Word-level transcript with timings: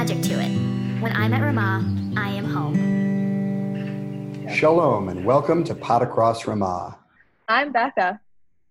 magic 0.00 0.22
to 0.22 0.40
it. 0.40 0.48
When 1.02 1.14
I'm 1.14 1.34
at 1.34 1.42
Ramah, 1.42 1.84
I 2.16 2.30
am 2.30 2.46
home. 2.46 4.48
Shalom 4.48 5.10
and 5.10 5.26
welcome 5.26 5.62
to 5.64 5.74
Pot 5.74 6.00
Across 6.00 6.46
Ramah. 6.46 6.96
I'm 7.48 7.70
Becca. 7.70 8.18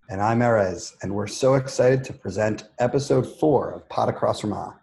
And 0.09 0.23
I'm 0.23 0.39
Erez, 0.39 0.95
and 1.03 1.13
we're 1.13 1.27
so 1.27 1.53
excited 1.53 2.03
to 2.05 2.13
present 2.13 2.63
episode 2.79 3.27
four 3.27 3.69
of 3.69 3.87
Pot 3.89 4.09
Across 4.09 4.43
Ramah. 4.43 4.79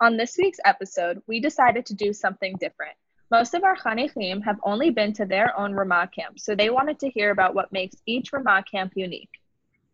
On 0.00 0.16
this 0.16 0.36
week's 0.36 0.58
episode, 0.64 1.22
we 1.28 1.38
decided 1.38 1.86
to 1.86 1.94
do 1.94 2.12
something 2.12 2.56
different. 2.58 2.96
Most 3.30 3.54
of 3.54 3.62
our 3.62 3.76
Chanichim 3.76 4.42
have 4.42 4.58
only 4.64 4.90
been 4.90 5.12
to 5.12 5.24
their 5.24 5.56
own 5.56 5.72
Ramah 5.72 6.10
camp, 6.12 6.40
so 6.40 6.56
they 6.56 6.70
wanted 6.70 6.98
to 6.98 7.08
hear 7.08 7.30
about 7.30 7.54
what 7.54 7.70
makes 7.70 7.94
each 8.06 8.32
Ramah 8.32 8.64
camp 8.68 8.94
unique. 8.96 9.39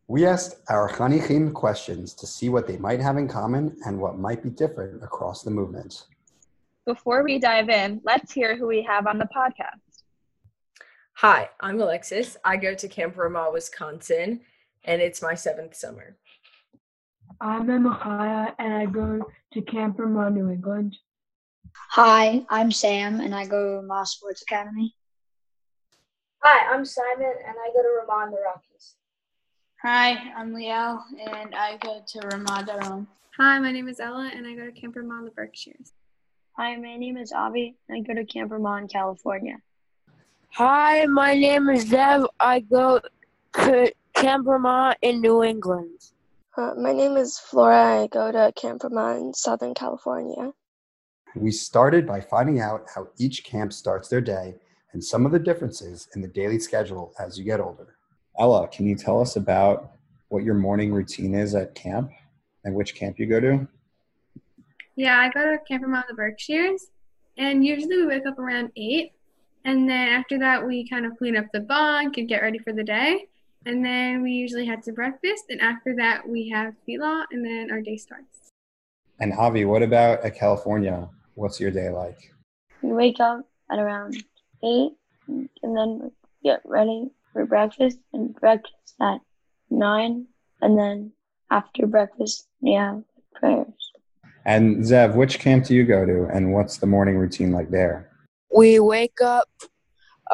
We 0.08 0.24
asked 0.24 0.58
our 0.68 0.88
Chanichim 0.88 1.52
questions 1.52 2.14
to 2.14 2.28
see 2.28 2.48
what 2.48 2.68
they 2.68 2.76
might 2.76 3.00
have 3.00 3.16
in 3.16 3.26
common 3.26 3.76
and 3.84 3.98
what 3.98 4.18
might 4.18 4.40
be 4.40 4.50
different 4.50 5.02
across 5.02 5.42
the 5.42 5.50
movement. 5.50 6.04
Before 6.84 7.24
we 7.24 7.40
dive 7.40 7.68
in, 7.68 8.00
let's 8.04 8.30
hear 8.30 8.56
who 8.56 8.68
we 8.68 8.82
have 8.82 9.08
on 9.08 9.18
the 9.18 9.28
podcast. 9.36 10.04
Hi, 11.14 11.50
I'm 11.60 11.80
Alexis. 11.80 12.36
I 12.44 12.56
go 12.56 12.72
to 12.72 12.86
Camp 12.86 13.16
Ramah, 13.16 13.50
Wisconsin, 13.52 14.42
and 14.84 15.02
it's 15.02 15.22
my 15.22 15.34
seventh 15.34 15.74
summer. 15.74 16.16
I'm 17.40 17.68
Emma 17.68 17.98
Chaya, 18.00 18.54
and 18.60 18.74
I 18.74 18.86
go 18.86 19.26
to 19.54 19.62
Camp 19.62 19.98
Ramah, 19.98 20.30
New 20.30 20.50
England. 20.50 20.96
Hi, 21.90 22.46
I'm 22.48 22.70
Sam, 22.70 23.20
and 23.20 23.34
I 23.34 23.44
go 23.44 23.60
to 23.60 23.80
Ramah 23.80 24.06
Sports 24.06 24.42
Academy. 24.42 24.94
Hi, 26.44 26.72
I'm 26.72 26.84
Simon, 26.84 27.34
and 27.44 27.56
I 27.58 27.72
go 27.74 27.82
to 27.82 27.88
Ramah 28.06 28.26
in 28.26 28.30
the 28.30 28.38
Rockies. 28.44 28.95
Hi, 29.88 30.18
I'm 30.36 30.52
Liel, 30.52 31.00
and 31.30 31.54
I 31.54 31.76
go 31.76 32.02
to 32.04 32.18
Ramah 32.26 32.66
Darom. 32.66 33.06
Hi, 33.36 33.60
my 33.60 33.70
name 33.70 33.86
is 33.86 34.00
Ella, 34.00 34.32
and 34.34 34.44
I 34.44 34.56
go 34.56 34.64
to 34.64 34.72
Camp 34.72 34.96
Ramah 34.96 35.18
in 35.20 35.24
the 35.26 35.30
Berkshires. 35.30 35.92
Hi, 36.56 36.74
my 36.74 36.96
name 36.96 37.16
is 37.16 37.30
Avi, 37.30 37.76
and 37.88 37.98
I 37.98 38.00
go 38.00 38.12
to 38.20 38.26
Camp 38.26 38.50
Ramah 38.50 38.78
in 38.78 38.88
California. 38.88 39.58
Hi, 40.54 41.06
my 41.06 41.34
name 41.34 41.68
is 41.68 41.84
Zev. 41.84 42.26
I 42.40 42.58
go 42.58 43.00
to 43.52 43.92
Camp 44.12 44.48
Ramah 44.48 44.96
in 45.02 45.20
New 45.20 45.44
England. 45.44 46.00
Uh, 46.56 46.72
my 46.76 46.92
name 46.92 47.16
is 47.16 47.38
Flora. 47.38 48.02
I 48.02 48.08
go 48.08 48.32
to 48.32 48.52
Camp 48.56 48.82
Ramah 48.82 49.18
in 49.20 49.34
Southern 49.34 49.72
California. 49.72 50.52
We 51.36 51.52
started 51.52 52.08
by 52.08 52.22
finding 52.22 52.58
out 52.58 52.86
how 52.92 53.10
each 53.18 53.44
camp 53.44 53.72
starts 53.72 54.08
their 54.08 54.20
day 54.20 54.56
and 54.92 55.04
some 55.04 55.24
of 55.24 55.30
the 55.30 55.38
differences 55.38 56.08
in 56.16 56.22
the 56.22 56.26
daily 56.26 56.58
schedule 56.58 57.14
as 57.20 57.38
you 57.38 57.44
get 57.44 57.60
older. 57.60 57.95
Ella, 58.38 58.68
can 58.68 58.86
you 58.86 58.94
tell 58.94 59.20
us 59.20 59.36
about 59.36 59.92
what 60.28 60.44
your 60.44 60.54
morning 60.54 60.92
routine 60.92 61.34
is 61.34 61.54
at 61.54 61.74
camp 61.74 62.10
and 62.64 62.74
which 62.74 62.94
camp 62.94 63.18
you 63.18 63.26
go 63.26 63.40
to? 63.40 63.66
Yeah, 64.96 65.18
I 65.18 65.28
go 65.30 65.50
to 65.50 65.58
Camp 65.68 65.82
Ramah 65.82 66.04
in 66.08 66.14
the 66.14 66.14
Berkshires, 66.14 66.90
and 67.36 67.64
usually 67.64 67.98
we 67.98 68.06
wake 68.06 68.26
up 68.26 68.38
around 68.38 68.72
8. 68.76 69.12
And 69.64 69.88
then 69.88 70.08
after 70.08 70.38
that, 70.38 70.66
we 70.66 70.88
kind 70.88 71.04
of 71.04 71.16
clean 71.18 71.36
up 71.36 71.46
the 71.52 71.60
bunk 71.60 72.16
and 72.18 72.28
get 72.28 72.40
ready 72.40 72.58
for 72.58 72.72
the 72.72 72.84
day. 72.84 73.26
And 73.66 73.84
then 73.84 74.22
we 74.22 74.30
usually 74.30 74.64
head 74.64 74.82
to 74.84 74.92
breakfast. 74.92 75.44
And 75.50 75.60
after 75.60 75.94
that, 75.96 76.26
we 76.26 76.48
have 76.50 76.74
fila, 76.86 77.26
and 77.30 77.44
then 77.44 77.70
our 77.70 77.80
day 77.80 77.96
starts. 77.96 78.52
And 79.18 79.32
Avi, 79.32 79.64
what 79.64 79.82
about 79.82 80.24
at 80.24 80.34
California? 80.34 81.08
What's 81.34 81.60
your 81.60 81.70
day 81.70 81.90
like? 81.90 82.32
We 82.80 82.92
wake 82.92 83.20
up 83.20 83.46
at 83.70 83.78
around 83.78 84.16
8 84.62 84.92
and 85.28 85.48
then 85.62 86.12
get 86.44 86.60
ready 86.64 87.10
for 87.36 87.44
breakfast 87.44 87.98
and 88.14 88.34
breakfast 88.34 88.94
at 88.98 89.18
nine, 89.68 90.26
and 90.62 90.78
then 90.78 91.12
after 91.50 91.86
breakfast 91.86 92.48
we 92.62 92.72
have 92.72 93.02
prayers. 93.34 93.92
And 94.46 94.78
Zev, 94.78 95.14
which 95.14 95.38
camp 95.38 95.66
do 95.66 95.74
you 95.74 95.84
go 95.84 96.06
to, 96.06 96.28
and 96.32 96.54
what's 96.54 96.78
the 96.78 96.86
morning 96.86 97.18
routine 97.18 97.52
like 97.52 97.70
there? 97.70 98.10
We 98.56 98.80
wake 98.80 99.20
up 99.22 99.48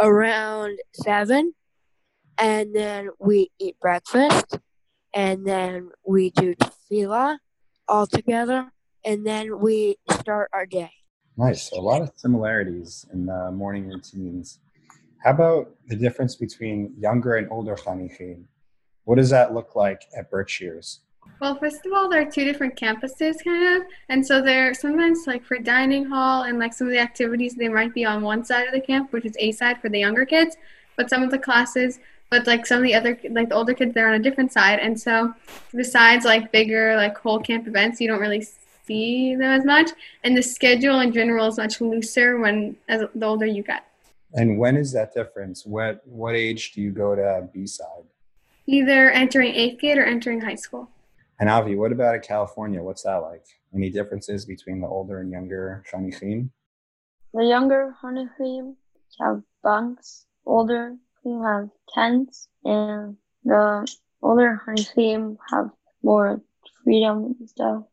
around 0.00 0.78
seven, 0.94 1.54
and 2.38 2.72
then 2.72 3.09
we 3.19 3.50
eat 3.59 3.81
breakfast, 3.81 4.59
and 5.12 5.44
then 5.44 5.91
we 6.06 6.31
do 6.31 6.54
tefillah 6.54 7.38
all 7.88 8.06
together, 8.06 8.71
and 9.04 9.27
then 9.27 9.59
we 9.59 9.97
start 10.21 10.50
our 10.53 10.66
day. 10.66 10.93
Nice. 11.37 11.71
So 11.71 11.81
a 11.81 11.82
lot 11.82 12.00
of 12.00 12.12
similarities 12.15 13.06
in 13.12 13.27
the 13.27 13.50
morning 13.50 13.88
routines. 13.88 14.60
How 15.22 15.31
about 15.31 15.71
the 15.87 15.94
difference 15.94 16.34
between 16.34 16.94
younger 16.99 17.37
and 17.37 17.49
older 17.50 17.77
Chanichim? 17.77 18.43
What 19.05 19.16
does 19.16 19.31
that 19.31 19.55
look 19.55 19.77
like 19.77 20.03
at 20.16 20.31
Berkshires? 20.31 21.00
Well, 21.41 21.56
first 21.56 21.87
of 21.87 21.93
all, 21.93 22.09
there 22.09 22.22
are 22.22 22.31
two 22.31 22.44
different 22.44 22.75
campuses, 22.75 23.37
kind 23.44 23.77
of, 23.77 23.83
and 24.09 24.27
so 24.27 24.43
they're 24.43 24.75
sometimes 24.75 25.28
like 25.28 25.44
for 25.44 25.59
dining 25.59 26.05
hall 26.05 26.43
and 26.43 26.59
like 26.59 26.72
some 26.72 26.88
of 26.88 26.93
the 26.93 26.99
activities 26.99 27.55
they 27.55 27.69
might 27.69 27.94
be 27.94 28.05
on 28.05 28.22
one 28.22 28.44
side 28.44 28.66
of 28.66 28.72
the 28.72 28.81
camp, 28.81 29.12
which 29.12 29.25
is 29.25 29.37
A 29.38 29.53
side 29.53 29.81
for 29.81 29.88
the 29.88 30.00
younger 30.00 30.27
kids, 30.27 30.56
but 30.97 31.09
some 31.09 31.22
of 31.22 31.31
the 31.31 31.39
classes, 31.39 32.00
but 32.28 32.49
like 32.49 32.66
some 32.66 32.78
of 32.78 32.83
the 32.83 32.94
other 32.94 33.16
like 33.31 33.49
the 33.49 33.54
older 33.54 33.75
kids, 33.75 33.94
they're 33.94 34.09
on 34.09 34.15
a 34.15 34.19
different 34.19 34.53
side, 34.53 34.81
and 34.81 35.00
so 35.00 35.33
besides 35.72 36.25
like 36.25 36.50
bigger 36.50 36.97
like 36.97 37.16
whole 37.16 37.39
camp 37.39 37.69
events, 37.69 38.00
you 38.00 38.09
don't 38.09 38.21
really 38.21 38.44
see 38.84 39.37
them 39.37 39.53
as 39.53 39.65
much, 39.65 39.91
and 40.25 40.37
the 40.37 40.43
schedule 40.43 40.99
in 40.99 41.12
general 41.12 41.47
is 41.47 41.59
much 41.59 41.81
looser 41.81 42.41
when 42.41 42.77
as 42.89 43.03
the 43.15 43.27
older 43.27 43.47
you 43.47 43.62
get. 43.62 43.84
And 44.34 44.59
when 44.59 44.76
is 44.76 44.93
that 44.93 45.12
difference? 45.15 45.66
What 45.66 46.03
what 46.06 46.34
age 46.34 46.72
do 46.72 46.81
you 46.81 46.91
go 46.91 47.15
to 47.15 47.48
B 47.53 47.66
side? 47.66 48.04
Either 48.66 49.10
entering 49.10 49.54
eighth 49.54 49.81
grade 49.81 49.98
or 49.98 50.04
entering 50.04 50.41
high 50.41 50.54
school. 50.54 50.88
And 51.41 51.50
Avi, 51.50 51.75
what 51.75 51.93
about 51.93 52.15
in 52.15 52.20
California? 52.20 52.82
What's 52.82 53.03
that 53.03 53.16
like? 53.16 53.44
Any 53.75 53.91
differences 53.91 54.44
between 54.44 54.81
the 54.81 54.87
older 54.87 55.21
and 55.21 55.31
younger 55.31 55.82
Chanichim? 55.91 56.50
The 57.34 57.44
younger 57.44 57.94
Chanichim 58.03 58.76
have 59.21 59.42
bunks. 59.62 60.26
Older 60.44 60.97
who 61.22 61.44
have 61.44 61.69
tents, 61.94 62.48
and 62.65 63.16
the 63.44 63.87
older 64.22 64.60
Chanichim 64.66 65.37
have 65.50 65.71
more 66.03 66.41
freedom 66.82 67.37
and 67.38 67.48
stuff. 67.48 67.84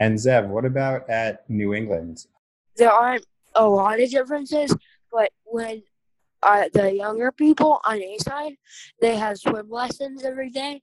And 0.00 0.18
Zev, 0.18 0.48
what 0.48 0.64
about 0.64 1.08
at 1.08 1.48
New 1.48 1.72
England? 1.74 2.26
There 2.76 2.92
aren't 2.92 3.24
a 3.54 3.66
lot 3.66 4.00
of 4.00 4.10
differences, 4.10 4.74
but 5.12 5.30
when 5.44 5.82
uh, 6.42 6.68
the 6.72 6.94
younger 6.94 7.32
people 7.32 7.80
on 7.84 8.00
A 8.00 8.18
side, 8.18 8.56
they 9.00 9.16
have 9.16 9.38
swim 9.38 9.70
lessons 9.70 10.24
every 10.24 10.50
day, 10.50 10.82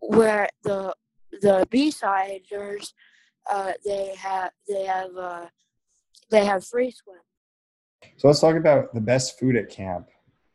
where 0.00 0.48
the 0.62 0.94
the 1.40 1.66
B 1.70 1.90
siders, 1.90 2.94
uh, 3.50 3.72
they 3.84 4.14
have 4.16 4.50
they 4.68 4.84
have 4.84 5.16
uh, 5.16 5.46
they 6.30 6.44
have 6.44 6.64
free 6.64 6.90
swim. 6.90 7.18
So 8.16 8.28
let's 8.28 8.40
talk 8.40 8.56
about 8.56 8.94
the 8.94 9.00
best 9.00 9.38
food 9.38 9.56
at 9.56 9.70
camp, 9.70 10.08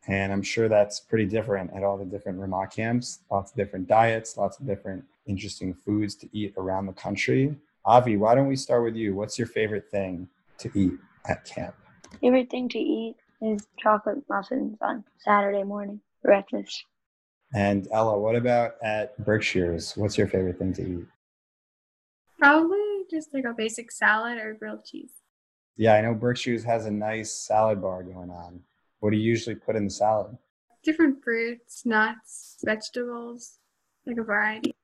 and 0.06 0.32
I'm 0.32 0.42
sure 0.42 0.68
that's 0.68 1.00
pretty 1.00 1.26
different 1.26 1.72
at 1.74 1.82
all 1.82 1.96
the 1.96 2.04
different 2.04 2.38
Ramah 2.38 2.68
camps. 2.68 3.20
Lots 3.30 3.52
of 3.52 3.56
different 3.56 3.88
diets, 3.88 4.36
lots 4.36 4.58
of 4.58 4.66
different 4.66 5.04
interesting 5.26 5.74
foods 5.74 6.14
to 6.16 6.28
eat 6.32 6.54
around 6.56 6.86
the 6.86 6.92
country. 6.92 7.56
Avi, 7.84 8.16
why 8.16 8.34
don't 8.34 8.46
we 8.46 8.56
start 8.56 8.84
with 8.84 8.94
you? 8.94 9.14
What's 9.14 9.38
your 9.38 9.48
favorite 9.48 9.90
thing 9.90 10.28
to 10.58 10.70
eat 10.74 10.92
at 11.26 11.44
camp? 11.44 11.74
Favorite 12.18 12.50
thing 12.50 12.68
to 12.70 12.78
eat 12.78 13.16
is 13.40 13.66
chocolate 13.78 14.22
muffins 14.28 14.78
on 14.82 15.04
Saturday 15.18 15.62
morning 15.62 16.00
breakfast. 16.22 16.84
And 17.54 17.88
Ella, 17.92 18.18
what 18.18 18.36
about 18.36 18.74
at 18.82 19.16
Berkshire's? 19.24 19.96
What's 19.96 20.18
your 20.18 20.28
favorite 20.28 20.58
thing 20.58 20.72
to 20.74 20.82
eat? 20.82 21.06
Probably 22.38 23.04
just 23.10 23.34
like 23.34 23.44
a 23.44 23.54
basic 23.54 23.90
salad 23.90 24.38
or 24.38 24.54
grilled 24.54 24.84
cheese. 24.84 25.12
Yeah, 25.76 25.94
I 25.94 26.00
know 26.02 26.14
Berkshire's 26.14 26.64
has 26.64 26.86
a 26.86 26.90
nice 26.90 27.32
salad 27.32 27.80
bar 27.80 28.02
going 28.02 28.30
on. 28.30 28.60
What 29.00 29.10
do 29.10 29.16
you 29.16 29.22
usually 29.22 29.56
put 29.56 29.76
in 29.76 29.84
the 29.84 29.90
salad? 29.90 30.36
Different 30.84 31.22
fruits, 31.22 31.84
nuts, 31.84 32.56
vegetables, 32.64 33.58
like 34.06 34.18
a 34.18 34.22
variety. 34.22 34.74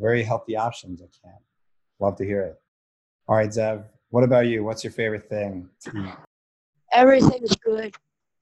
Very 0.00 0.22
healthy 0.22 0.56
options 0.56 1.00
at 1.00 1.08
camp. 1.22 1.42
Love 2.00 2.16
to 2.16 2.24
hear 2.24 2.42
it. 2.42 2.60
All 3.28 3.36
right, 3.36 3.48
Zev, 3.48 3.84
what 4.10 4.24
about 4.24 4.46
you? 4.46 4.64
What's 4.64 4.84
your 4.84 4.92
favorite 4.92 5.28
thing 5.28 5.68
to 5.84 5.90
eat? 5.96 6.14
Everything's 6.92 7.56
good. 7.56 7.94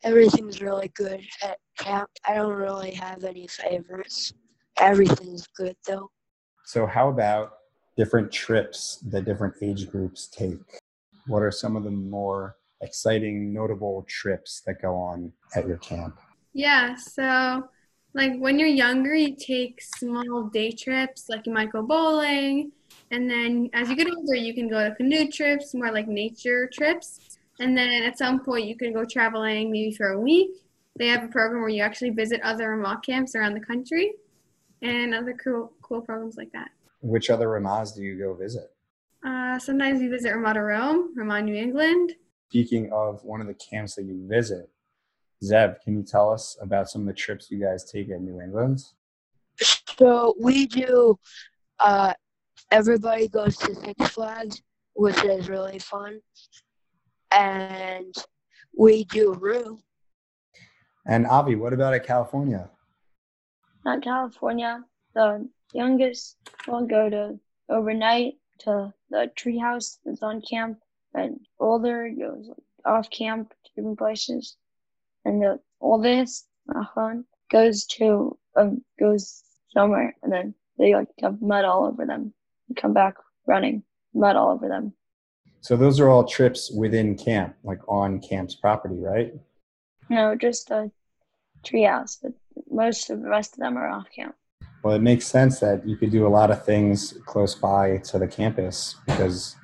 Everything's 0.02 0.60
really 0.60 0.88
good 0.94 1.22
at 1.42 1.58
camp. 1.78 2.10
I 2.26 2.34
don't 2.34 2.54
really 2.54 2.92
have 2.92 3.24
any 3.24 3.46
favorites. 3.46 4.32
Everything's 4.78 5.46
good 5.48 5.76
though. 5.86 6.10
So, 6.64 6.86
how 6.86 7.08
about 7.08 7.52
different 7.96 8.32
trips 8.32 8.96
that 9.10 9.24
different 9.24 9.54
age 9.62 9.90
groups 9.90 10.26
take? 10.28 10.80
What 11.26 11.42
are 11.42 11.50
some 11.50 11.76
of 11.76 11.84
the 11.84 11.90
more 11.90 12.56
exciting, 12.80 13.52
notable 13.52 14.04
trips 14.08 14.62
that 14.66 14.80
go 14.80 14.96
on 14.96 15.32
at 15.54 15.66
your 15.66 15.76
camp? 15.78 16.18
Yeah, 16.52 16.96
so 16.96 17.68
like 18.14 18.32
when 18.38 18.58
you're 18.58 18.68
younger, 18.68 19.14
you 19.14 19.36
take 19.36 19.80
small 19.80 20.44
day 20.44 20.72
trips, 20.72 21.28
like 21.28 21.46
you 21.46 21.52
might 21.52 21.70
go 21.70 21.82
bowling. 21.82 22.72
And 23.12 23.30
then 23.30 23.70
as 23.72 23.88
you 23.88 23.96
get 23.96 24.08
older, 24.08 24.34
you 24.34 24.54
can 24.54 24.68
go 24.68 24.88
to 24.88 24.94
canoe 24.94 25.30
trips, 25.30 25.74
more 25.74 25.92
like 25.92 26.08
nature 26.08 26.68
trips. 26.72 27.29
And 27.60 27.76
then 27.76 28.02
at 28.02 28.16
some 28.16 28.40
point, 28.40 28.66
you 28.66 28.74
can 28.74 28.92
go 28.92 29.04
traveling 29.04 29.70
maybe 29.70 29.92
for 29.94 30.12
a 30.12 30.20
week. 30.20 30.50
They 30.98 31.08
have 31.08 31.22
a 31.22 31.28
program 31.28 31.60
where 31.60 31.68
you 31.68 31.82
actually 31.82 32.10
visit 32.10 32.40
other 32.42 32.70
Ramah 32.70 33.02
camps 33.04 33.34
around 33.34 33.54
the 33.54 33.60
country 33.60 34.14
and 34.82 35.14
other 35.14 35.34
cool, 35.34 35.72
cool 35.82 36.00
programs 36.00 36.36
like 36.36 36.50
that. 36.52 36.70
Which 37.02 37.28
other 37.28 37.48
Ramahs 37.48 37.94
do 37.94 38.02
you 38.02 38.18
go 38.18 38.34
visit? 38.34 38.72
Uh, 39.24 39.58
sometimes 39.58 40.00
we 40.00 40.08
visit 40.08 40.34
Ramah 40.34 40.54
Darom, 40.54 41.08
Ramada 41.14 41.44
New 41.44 41.54
England. 41.54 42.14
Speaking 42.48 42.90
of 42.92 43.22
one 43.24 43.42
of 43.42 43.46
the 43.46 43.54
camps 43.54 43.94
that 43.96 44.04
you 44.04 44.26
visit, 44.26 44.70
Zev, 45.44 45.80
can 45.84 45.96
you 45.96 46.02
tell 46.02 46.32
us 46.32 46.56
about 46.62 46.88
some 46.88 47.02
of 47.02 47.06
the 47.06 47.14
trips 47.14 47.50
you 47.50 47.60
guys 47.60 47.84
take 47.90 48.08
in 48.08 48.24
New 48.24 48.40
England? 48.40 48.82
So 49.98 50.34
we 50.40 50.66
do. 50.66 51.18
Uh, 51.78 52.14
everybody 52.70 53.28
goes 53.28 53.56
to 53.58 53.74
Six 53.74 54.10
Flags, 54.10 54.62
which 54.94 55.22
is 55.24 55.48
really 55.48 55.78
fun, 55.78 56.20
and 57.32 58.14
we 58.76 59.04
do 59.04 59.34
Rue. 59.34 59.78
And 61.06 61.26
Avi, 61.26 61.56
what 61.56 61.72
about 61.72 61.94
at 61.94 62.06
California? 62.06 62.68
Not 63.84 64.02
California. 64.02 64.84
The 65.14 65.48
youngest 65.72 66.36
will 66.66 66.86
go 66.86 67.08
to 67.08 67.38
overnight 67.68 68.34
to 68.60 68.92
the 69.10 69.30
treehouse 69.36 69.98
that's 70.04 70.22
on 70.22 70.42
camp, 70.42 70.78
and 71.14 71.40
older 71.58 72.10
goes 72.10 72.50
off 72.84 73.10
camp 73.10 73.52
to 73.64 73.70
different 73.74 73.98
places, 73.98 74.56
and 75.24 75.42
the 75.42 75.58
oldest, 75.80 76.46
Ahon, 76.68 77.24
goes 77.50 77.86
to 77.86 78.38
um, 78.56 78.84
goes 78.98 79.42
somewhere, 79.72 80.14
and 80.22 80.32
then 80.32 80.54
they 80.78 80.94
like 80.94 81.08
have 81.20 81.40
mud 81.40 81.64
all 81.64 81.84
over 81.84 82.06
them 82.06 82.32
and 82.68 82.76
come 82.76 82.92
back 82.92 83.14
running, 83.46 83.82
mud 84.14 84.36
all 84.36 84.50
over 84.50 84.68
them. 84.68 84.92
So 85.60 85.76
those 85.76 86.00
are 86.00 86.08
all 86.08 86.24
trips 86.24 86.70
within 86.70 87.16
camp, 87.16 87.54
like 87.64 87.80
on 87.86 88.20
camp's 88.20 88.54
property, 88.54 88.96
right? 88.98 89.34
No, 90.08 90.34
just 90.34 90.70
a 90.70 90.90
treehouse, 91.64 92.16
but 92.22 92.32
most 92.70 93.10
of 93.10 93.22
the 93.22 93.28
rest 93.28 93.54
of 93.54 93.60
them 93.60 93.76
are 93.76 93.88
off 93.88 94.06
camp. 94.14 94.34
Well, 94.82 94.94
it 94.94 95.02
makes 95.02 95.26
sense 95.26 95.60
that 95.60 95.86
you 95.86 95.96
could 95.96 96.10
do 96.10 96.26
a 96.26 96.28
lot 96.28 96.50
of 96.50 96.64
things 96.64 97.14
close 97.26 97.54
by 97.54 97.98
to 97.98 98.18
the 98.18 98.26
campus 98.26 98.96
because 99.06 99.56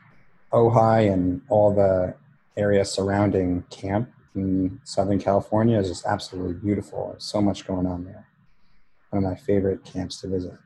Ojai 0.52 1.10
and 1.10 1.40
all 1.48 1.75
the 1.75 2.14
area 2.56 2.84
surrounding 2.84 3.62
camp 3.70 4.10
in 4.34 4.78
Southern 4.84 5.19
California 5.19 5.78
is 5.78 5.88
just 5.88 6.04
absolutely 6.04 6.54
beautiful. 6.54 7.08
There's 7.10 7.25
so 7.25 7.40
much 7.40 7.66
going 7.66 7.87
on 7.87 8.04
there. 8.04 8.26
One 9.10 9.25
of 9.25 9.31
my 9.31 9.37
favorite 9.37 9.84
camps 9.84 10.20
to 10.20 10.28
visit. 10.28 10.58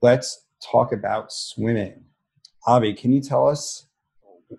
Let's 0.00 0.46
talk 0.62 0.92
about 0.92 1.30
swimming. 1.30 2.04
Avi, 2.66 2.94
can 2.94 3.12
you 3.12 3.20
tell 3.20 3.46
us 3.46 3.87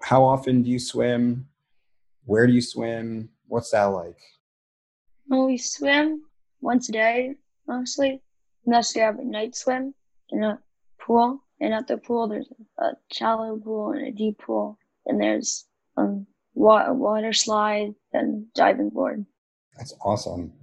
how 0.02 0.24
often 0.24 0.64
do 0.64 0.70
you 0.70 0.80
swim? 0.80 1.48
Where 2.26 2.46
do 2.48 2.54
you 2.54 2.62
swim? 2.62 3.30
What's 3.48 3.72
that 3.72 3.86
like? 3.86 4.20
Well, 5.28 5.46
we 5.48 5.58
swim 5.58 6.24
once 6.62 6.90
a 6.90 6.92
day, 6.92 7.36
mostly, 7.68 8.22
unless 8.66 8.96
we 8.96 9.02
have 9.02 9.20
a 9.20 9.24
night 9.24 9.56
swim 9.56 9.94
in 10.30 10.44
a 10.44 10.60
pool. 11.00 11.44
And 11.62 11.74
at 11.74 11.88
the 11.88 11.98
pool, 11.98 12.28
there's 12.28 12.50
a 12.78 12.92
shallow 13.12 13.58
pool 13.58 13.92
and 13.92 14.08
a 14.08 14.12
deep 14.12 14.40
pool, 14.40 14.78
and 15.06 15.20
there's 15.22 15.66
um, 15.98 16.26
water, 16.54 16.94
water 16.94 17.34
slide 17.34 17.94
and 18.14 18.46
diving 18.54 18.90
board. 18.90 19.26
That's 19.78 19.94
awesome. 20.02 20.54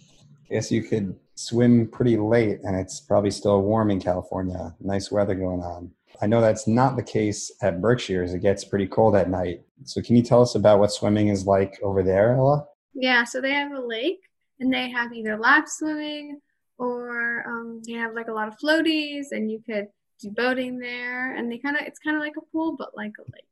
I 0.00 0.54
guess 0.54 0.72
you 0.72 0.82
could 0.82 1.14
swim 1.34 1.88
pretty 1.88 2.16
late, 2.16 2.60
and 2.64 2.76
it's 2.76 3.00
probably 3.00 3.30
still 3.30 3.62
warm 3.62 3.90
in 3.90 4.00
California. 4.00 4.74
Nice 4.80 5.10
weather 5.10 5.34
going 5.34 5.62
on. 5.62 5.92
I 6.20 6.26
know 6.26 6.40
that's 6.40 6.66
not 6.66 6.96
the 6.96 7.02
case 7.02 7.50
at 7.62 7.80
Berkshire's. 7.80 8.34
It 8.34 8.40
gets 8.40 8.64
pretty 8.64 8.86
cold 8.86 9.16
at 9.16 9.30
night. 9.30 9.62
So, 9.84 10.02
can 10.02 10.16
you 10.16 10.22
tell 10.22 10.42
us 10.42 10.54
about 10.54 10.78
what 10.78 10.92
swimming 10.92 11.28
is 11.28 11.46
like 11.46 11.78
over 11.82 12.02
there, 12.02 12.36
Ella? 12.36 12.66
Yeah, 12.94 13.24
so 13.24 13.40
they 13.40 13.52
have 13.52 13.72
a 13.72 13.80
lake, 13.80 14.20
and 14.60 14.72
they 14.72 14.90
have 14.90 15.12
either 15.12 15.38
lap 15.38 15.64
swimming 15.68 16.40
or 16.78 17.44
um, 17.46 17.80
they 17.86 17.92
have 17.92 18.14
like 18.14 18.28
a 18.28 18.32
lot 18.32 18.48
of 18.48 18.56
floaties, 18.58 19.26
and 19.30 19.50
you 19.50 19.62
could 19.64 19.88
do 20.20 20.30
boating 20.30 20.78
there. 20.78 21.34
And 21.34 21.50
they 21.50 21.58
kind 21.58 21.76
of 21.76 21.82
it's 21.86 21.98
kind 21.98 22.16
of 22.16 22.22
like 22.22 22.36
a 22.36 22.44
pool, 22.52 22.76
but 22.76 22.96
like 22.96 23.12
a 23.18 23.22
lake. 23.22 23.46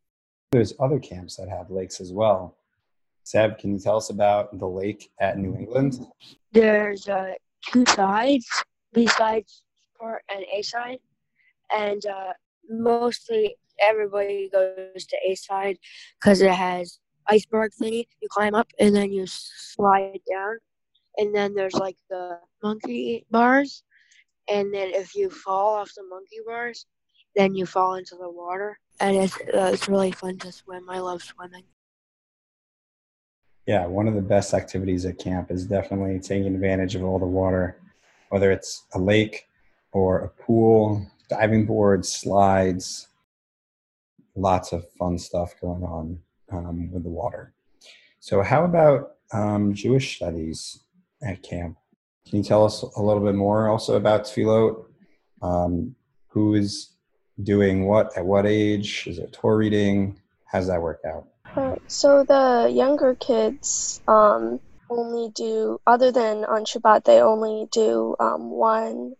There's 0.52 0.74
other 0.80 0.98
camps 0.98 1.36
that 1.36 1.48
have 1.48 1.70
lakes 1.70 2.00
as 2.00 2.12
well. 2.12 2.56
Zev, 3.24 3.58
can 3.58 3.72
you 3.72 3.78
tell 3.78 3.96
us 3.96 4.10
about 4.10 4.58
the 4.58 4.66
lake 4.66 5.10
at 5.20 5.38
New 5.38 5.56
England? 5.56 6.04
There's 6.52 7.08
uh, 7.08 7.34
two 7.70 7.84
sides, 7.86 8.46
B 8.92 9.06
side 9.06 9.44
part 9.98 10.22
and 10.32 10.44
A 10.52 10.62
side, 10.62 10.98
and 11.76 12.04
uh, 12.06 12.32
mostly 12.70 13.56
everybody 13.82 14.48
goes 14.52 15.06
to 15.06 15.16
A 15.26 15.34
side 15.34 15.78
because 16.20 16.40
it 16.40 16.52
has 16.52 16.98
iceberg 17.28 17.72
thingy. 17.80 18.06
You 18.20 18.28
climb 18.30 18.54
up 18.54 18.68
and 18.78 18.94
then 18.94 19.12
you 19.12 19.26
slide 19.26 20.20
down, 20.30 20.58
and 21.16 21.34
then 21.34 21.54
there's 21.54 21.74
like 21.74 21.96
the 22.08 22.38
monkey 22.62 23.26
bars, 23.30 23.82
and 24.48 24.72
then 24.72 24.90
if 24.94 25.14
you 25.14 25.30
fall 25.30 25.74
off 25.74 25.92
the 25.96 26.04
monkey 26.04 26.38
bars, 26.46 26.86
then 27.36 27.54
you 27.54 27.66
fall 27.66 27.94
into 27.94 28.16
the 28.16 28.30
water, 28.30 28.78
and 29.00 29.16
it's 29.16 29.36
uh, 29.54 29.70
it's 29.72 29.88
really 29.88 30.12
fun 30.12 30.38
to 30.38 30.52
swim. 30.52 30.88
I 30.88 30.98
love 30.98 31.22
swimming. 31.22 31.64
Yeah, 33.66 33.86
one 33.86 34.08
of 34.08 34.14
the 34.14 34.22
best 34.22 34.52
activities 34.52 35.04
at 35.04 35.18
camp 35.18 35.50
is 35.50 35.64
definitely 35.64 36.18
taking 36.18 36.54
advantage 36.54 36.96
of 36.96 37.04
all 37.04 37.18
the 37.18 37.26
water, 37.26 37.76
whether 38.30 38.50
it's 38.50 38.84
a 38.94 38.98
lake 38.98 39.46
or 39.92 40.20
a 40.20 40.28
pool, 40.28 41.06
diving 41.30 41.64
boards, 41.64 42.12
slides, 42.12 43.08
lots 44.34 44.72
of 44.72 44.84
fun 44.98 45.18
stuff 45.18 45.54
going 45.60 45.82
on 45.82 46.18
um, 46.52 46.90
with 46.92 47.04
the 47.04 47.08
water. 47.08 47.54
So, 48.18 48.42
how 48.42 48.64
about 48.64 49.12
um, 49.32 49.72
Jewish 49.72 50.16
studies 50.16 50.80
at 51.22 51.42
camp? 51.42 51.76
Can 52.28 52.38
you 52.38 52.44
tell 52.44 52.64
us 52.64 52.82
a 52.82 53.02
little 53.02 53.22
bit 53.24 53.34
more 53.34 53.68
also 53.68 53.94
about 53.94 54.24
Tfilot? 54.24 54.84
Um, 55.42 55.94
who 56.28 56.54
is 56.54 56.90
doing 57.42 57.86
what 57.86 58.16
at 58.16 58.24
what 58.24 58.46
age? 58.46 59.06
Is 59.06 59.18
it 59.18 59.32
Torah 59.32 59.56
reading? 59.56 60.20
How's 60.44 60.66
that 60.66 60.82
work 60.82 61.00
out? 61.06 61.26
Uh, 61.56 61.76
so 61.86 62.24
the 62.24 62.70
younger 62.72 63.14
kids 63.14 64.00
um, 64.06 64.60
only 64.88 65.30
do, 65.30 65.80
other 65.86 66.12
than 66.12 66.44
on 66.44 66.64
Shabbat, 66.64 67.04
they 67.04 67.20
only 67.20 67.68
do 67.72 68.14
um, 68.20 68.50
one 68.50 69.14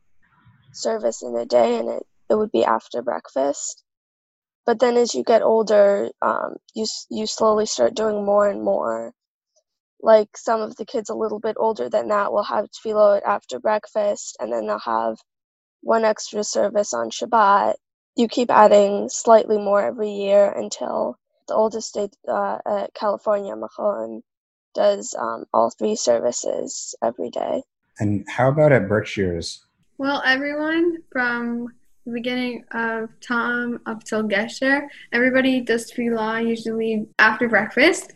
service 0.73 1.23
in 1.23 1.37
a 1.37 1.47
day, 1.47 1.79
and 1.79 1.89
it, 1.89 2.03
it 2.29 2.35
would 2.37 2.53
be 2.53 2.65
after 2.65 3.03
breakfast. 3.03 3.85
But 4.67 4.79
then 4.79 4.97
as 4.97 5.15
you 5.15 5.25
get 5.25 5.43
older, 5.43 6.11
um, 6.23 6.57
you 6.75 6.87
you 7.11 7.27
slowly 7.27 7.67
start 7.67 7.95
doing 7.95 8.25
more 8.25 8.49
and 8.49 8.63
more. 8.63 9.13
Like 10.03 10.37
some 10.37 10.61
of 10.61 10.77
the 10.77 10.87
kids 10.87 11.11
a 11.11 11.15
little 11.15 11.41
bit 11.41 11.57
older 11.59 11.89
than 11.89 12.09
that 12.09 12.33
will 12.33 12.45
have 12.45 12.69
tefillot 12.71 13.23
after 13.25 13.59
breakfast, 13.59 14.37
and 14.41 14.53
then 14.53 14.67
they'll 14.67 14.79
have 14.79 15.19
one 15.83 16.05
extra 16.05 16.45
service 16.45 16.95
on 16.95 17.11
Shabbat. 17.11 17.75
You 18.17 18.29
keep 18.29 18.51
adding 18.51 19.09
slightly 19.09 19.59
more 19.59 19.83
every 19.83 20.11
year 20.11 20.51
until 20.51 21.19
the 21.49 21.55
oldest 21.55 21.89
state 21.89 22.15
uh, 22.29 22.59
at 22.67 22.95
California, 22.95 23.55
Machon, 23.55 24.23
does 24.75 25.15
um, 25.19 25.45
all 25.53 25.71
three 25.71 25.97
services 25.97 26.95
every 27.03 27.31
day. 27.31 27.63
And 27.99 28.25
how 28.29 28.49
about 28.49 28.73
at 28.73 28.89
Berkshire's? 28.89 29.65
Well, 30.01 30.23
everyone 30.25 31.03
from 31.13 31.75
the 32.07 32.13
beginning 32.13 32.65
of 32.71 33.11
Tom 33.21 33.81
up 33.85 34.03
till 34.03 34.27
Gesher, 34.27 34.87
everybody 35.13 35.61
does 35.61 35.93
tefillah 35.93 36.49
usually 36.49 37.07
after 37.19 37.51
breakfast, 37.51 38.15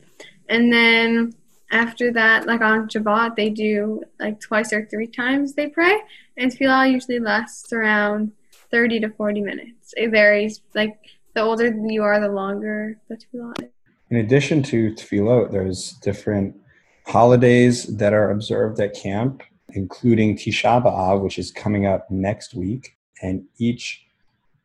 and 0.48 0.72
then 0.72 1.34
after 1.72 2.10
that, 2.12 2.46
like 2.46 2.62
on 2.62 2.88
Shabbat, 2.88 3.36
they 3.36 3.50
do 3.50 4.02
like 4.18 4.40
twice 4.40 4.72
or 4.72 4.86
three 4.86 5.06
times 5.06 5.52
they 5.52 5.66
pray, 5.66 6.00
and 6.38 6.50
tefillah 6.50 6.90
usually 6.90 7.18
lasts 7.18 7.70
around 7.70 8.32
thirty 8.70 8.98
to 9.00 9.10
forty 9.10 9.42
minutes. 9.42 9.92
It 9.94 10.08
varies. 10.08 10.62
Like 10.74 10.96
the 11.34 11.42
older 11.42 11.66
you 11.66 12.02
are, 12.02 12.18
the 12.18 12.30
longer 12.30 12.98
the 13.10 13.16
tefillah 13.16 13.62
is. 13.62 13.68
In 14.08 14.16
addition 14.16 14.62
to 14.62 14.94
tefillot, 14.94 15.52
there's 15.52 15.92
different 16.00 16.56
holidays 17.04 17.84
that 17.98 18.14
are 18.14 18.30
observed 18.30 18.80
at 18.80 18.94
camp, 18.94 19.42
including 19.74 20.36
Tisha 20.36 20.82
B'Av, 20.82 21.20
which 21.20 21.38
is 21.38 21.50
coming 21.50 21.86
up 21.86 22.10
next 22.10 22.54
week. 22.54 22.96
And 23.22 23.44
each 23.58 24.06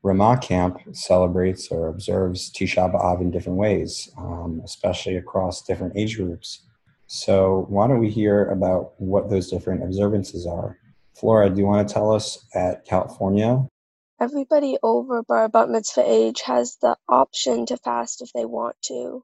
Ramah 0.01 0.39
camp 0.41 0.79
celebrates 0.93 1.67
or 1.69 1.87
observes 1.87 2.51
Tisha 2.51 2.91
B'Av 2.93 3.21
in 3.21 3.31
different 3.31 3.57
ways, 3.57 4.09
um, 4.17 4.61
especially 4.63 5.17
across 5.17 5.61
different 5.61 5.97
age 5.97 6.17
groups. 6.17 6.61
So, 7.07 7.65
why 7.69 7.87
don't 7.87 7.99
we 7.99 8.09
hear 8.09 8.49
about 8.49 8.93
what 8.97 9.29
those 9.29 9.49
different 9.49 9.83
observances 9.83 10.45
are? 10.45 10.77
Flora, 11.15 11.49
do 11.49 11.59
you 11.59 11.65
want 11.65 11.87
to 11.87 11.93
tell 11.93 12.13
us 12.13 12.45
at 12.53 12.85
California? 12.85 13.67
Everybody 14.21 14.77
over 14.83 15.23
bar 15.23 15.49
bat 15.49 15.69
mitzvah 15.69 16.03
age 16.05 16.41
has 16.41 16.77
the 16.81 16.95
option 17.07 17.65
to 17.65 17.77
fast 17.77 18.21
if 18.21 18.31
they 18.33 18.45
want 18.45 18.75
to, 18.83 19.23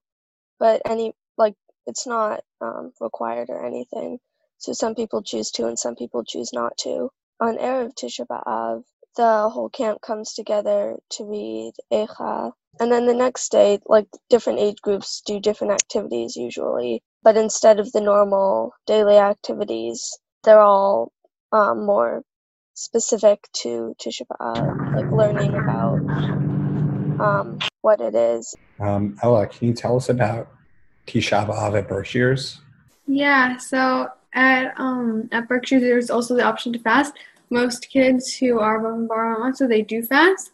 but 0.60 0.82
any 0.86 1.14
like 1.38 1.54
it's 1.86 2.08
not 2.08 2.42
um, 2.60 2.92
required 3.00 3.50
or 3.50 3.64
anything. 3.64 4.20
So 4.66 4.74
some 4.74 4.96
people 4.96 5.22
choose 5.22 5.52
to 5.52 5.68
and 5.68 5.78
some 5.78 5.96
people 5.96 6.24
choose 6.24 6.52
not 6.52 6.76
to. 6.78 7.12
On 7.40 7.56
Erev 7.56 7.94
Tisha 7.94 8.26
B'Av, 8.26 8.82
the 9.16 9.48
whole 9.48 9.70
camp 9.70 10.02
comes 10.02 10.34
together 10.34 10.96
to 11.12 11.24
read 11.24 11.74
Eicha. 11.94 12.52
And 12.80 12.92
then 12.92 13.06
the 13.06 13.14
next 13.14 13.52
day, 13.52 13.78
like 13.86 14.08
different 14.28 14.58
age 14.58 14.82
groups 14.82 15.22
do 15.24 15.40
different 15.40 15.74
activities 15.74 16.36
usually. 16.36 17.04
But 17.22 17.38
instead 17.38 17.80
of 17.80 17.92
the 17.92 18.02
normal 18.02 18.72
daily 18.88 19.18
activities, 19.18 20.18
they're 20.44 20.60
all 20.60 21.12
um, 21.52 21.86
more 21.86 22.24
specific 22.74 23.48
to 23.62 23.94
Tisha 24.02 24.24
B'Av, 24.26 24.96
like 24.96 25.12
learning 25.12 25.54
about 25.54 26.00
um, 27.20 27.60
what 27.82 28.02
it 28.02 28.16
is. 28.16 28.56
Um, 28.80 29.16
Ella, 29.22 29.46
can 29.46 29.68
you 29.68 29.76
tell 29.76 29.96
us 29.96 30.10
about 30.10 30.48
Tisha 31.06 31.46
B'Av 31.46 31.78
at 31.78 31.88
Berkshire's? 31.88 32.62
Yeah, 33.06 33.58
so 33.58 34.10
at 34.36 34.74
um 34.78 35.28
at 35.32 35.48
Berkshire 35.48 35.80
there's 35.80 36.10
also 36.10 36.36
the 36.36 36.44
option 36.44 36.72
to 36.74 36.80
fast. 36.80 37.14
Most 37.50 37.90
kids 37.90 38.36
who 38.36 38.60
are 38.60 38.80
above 38.80 39.00
and 39.00 39.08
bar 39.08 39.54
so 39.54 39.68
they 39.68 39.82
do 39.82 40.04
fast. 40.04 40.52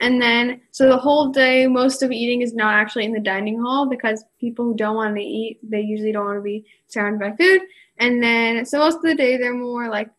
And 0.00 0.20
then 0.20 0.60
so 0.72 0.88
the 0.88 0.98
whole 0.98 1.28
day 1.28 1.66
most 1.66 2.02
of 2.02 2.10
eating 2.10 2.42
is 2.42 2.54
not 2.54 2.74
actually 2.74 3.04
in 3.04 3.12
the 3.12 3.20
dining 3.20 3.60
hall 3.60 3.88
because 3.88 4.24
people 4.40 4.64
who 4.64 4.74
don't 4.74 4.96
want 4.96 5.14
to 5.14 5.22
eat, 5.22 5.58
they 5.62 5.80
usually 5.80 6.12
don't 6.12 6.26
want 6.26 6.38
to 6.38 6.42
be 6.42 6.64
surrounded 6.88 7.20
by 7.20 7.36
food. 7.36 7.62
And 7.98 8.22
then 8.22 8.66
so 8.66 8.78
most 8.78 8.96
of 8.96 9.02
the 9.02 9.14
day 9.14 9.36
they're 9.36 9.54
more 9.54 9.88
like 9.88 10.10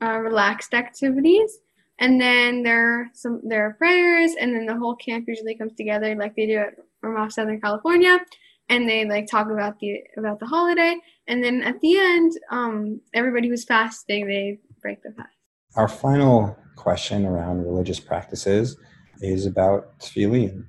uh, 0.00 0.18
relaxed 0.18 0.72
activities. 0.72 1.58
And 1.98 2.20
then 2.20 2.62
there 2.62 3.00
are 3.00 3.10
some 3.12 3.40
there 3.44 3.66
are 3.66 3.74
prayers 3.74 4.32
and 4.40 4.54
then 4.54 4.66
the 4.66 4.76
whole 4.76 4.94
camp 4.96 5.26
usually 5.28 5.56
comes 5.56 5.74
together 5.74 6.14
like 6.14 6.34
they 6.34 6.46
do 6.46 6.58
at 6.58 6.74
Ramah 7.02 7.30
Southern 7.30 7.60
California 7.60 8.18
and 8.68 8.88
they 8.88 9.04
like 9.04 9.26
talk 9.26 9.50
about 9.50 9.78
the 9.80 10.00
about 10.16 10.40
the 10.40 10.46
holiday. 10.46 10.96
And 11.26 11.42
then 11.42 11.62
at 11.62 11.80
the 11.80 11.98
end 11.98 12.32
um, 12.50 13.00
everybody 13.14 13.48
who's 13.48 13.64
fasting 13.64 14.26
they 14.26 14.58
break 14.80 15.02
the 15.02 15.12
fast. 15.12 15.28
Our 15.76 15.88
final 15.88 16.56
question 16.76 17.26
around 17.26 17.64
religious 17.64 18.00
practices 18.00 18.76
is 19.20 19.46
about 19.46 19.98
tefillin. 19.98 20.66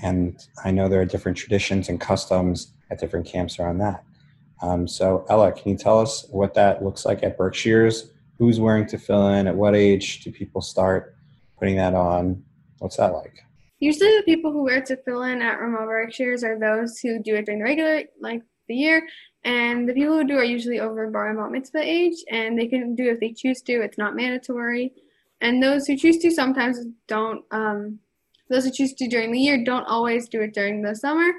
And 0.00 0.38
i 0.64 0.70
know 0.70 0.88
there 0.88 1.00
are 1.00 1.04
different 1.06 1.36
traditions 1.36 1.88
and 1.88 2.00
customs 2.00 2.72
at 2.90 3.00
different 3.00 3.26
camps 3.26 3.58
around 3.58 3.78
that. 3.78 4.04
Um, 4.62 4.88
so 4.88 5.24
ella 5.28 5.52
can 5.52 5.72
you 5.72 5.78
tell 5.78 6.00
us 6.00 6.26
what 6.30 6.54
that 6.54 6.82
looks 6.82 7.04
like 7.04 7.22
at 7.22 7.36
berkshire's? 7.36 8.10
Who's 8.38 8.60
wearing 8.60 8.84
tefillin? 8.84 9.48
At 9.48 9.56
what 9.56 9.74
age 9.74 10.20
do 10.22 10.30
people 10.30 10.60
start 10.60 11.16
putting 11.58 11.76
that 11.76 11.94
on? 11.94 12.44
What's 12.78 12.96
that 12.96 13.12
like 13.12 13.42
Usually, 13.80 14.16
the 14.16 14.24
people 14.24 14.52
who 14.52 14.64
wear 14.64 14.82
tefillin 14.82 15.40
at 15.40 15.60
Ramah 15.60 15.86
Berkshires 15.86 16.42
are 16.42 16.58
those 16.58 16.98
who 16.98 17.22
do 17.22 17.36
it 17.36 17.46
during 17.46 17.60
the 17.60 17.64
regular, 17.64 18.02
like 18.20 18.42
the 18.68 18.74
year, 18.74 19.06
and 19.44 19.88
the 19.88 19.94
people 19.94 20.14
who 20.14 20.24
do 20.24 20.36
are 20.36 20.44
usually 20.44 20.80
over 20.80 21.10
bar 21.10 21.30
and 21.30 21.38
bat 21.38 21.50
mitzvah 21.50 21.82
age, 21.82 22.24
and 22.30 22.58
they 22.58 22.66
can 22.66 22.96
do 22.96 23.04
it 23.04 23.14
if 23.14 23.20
they 23.20 23.32
choose 23.32 23.62
to. 23.62 23.80
It's 23.80 23.98
not 23.98 24.16
mandatory, 24.16 24.92
and 25.40 25.62
those 25.62 25.86
who 25.86 25.96
choose 25.96 26.18
to 26.18 26.30
sometimes 26.30 26.78
don't. 27.06 27.44
Um, 27.50 28.00
those 28.50 28.64
who 28.64 28.72
choose 28.72 28.94
to 28.94 29.08
during 29.08 29.30
the 29.30 29.38
year 29.38 29.62
don't 29.62 29.84
always 29.84 30.28
do 30.28 30.40
it 30.40 30.54
during 30.54 30.82
the 30.82 30.96
summer, 30.96 31.32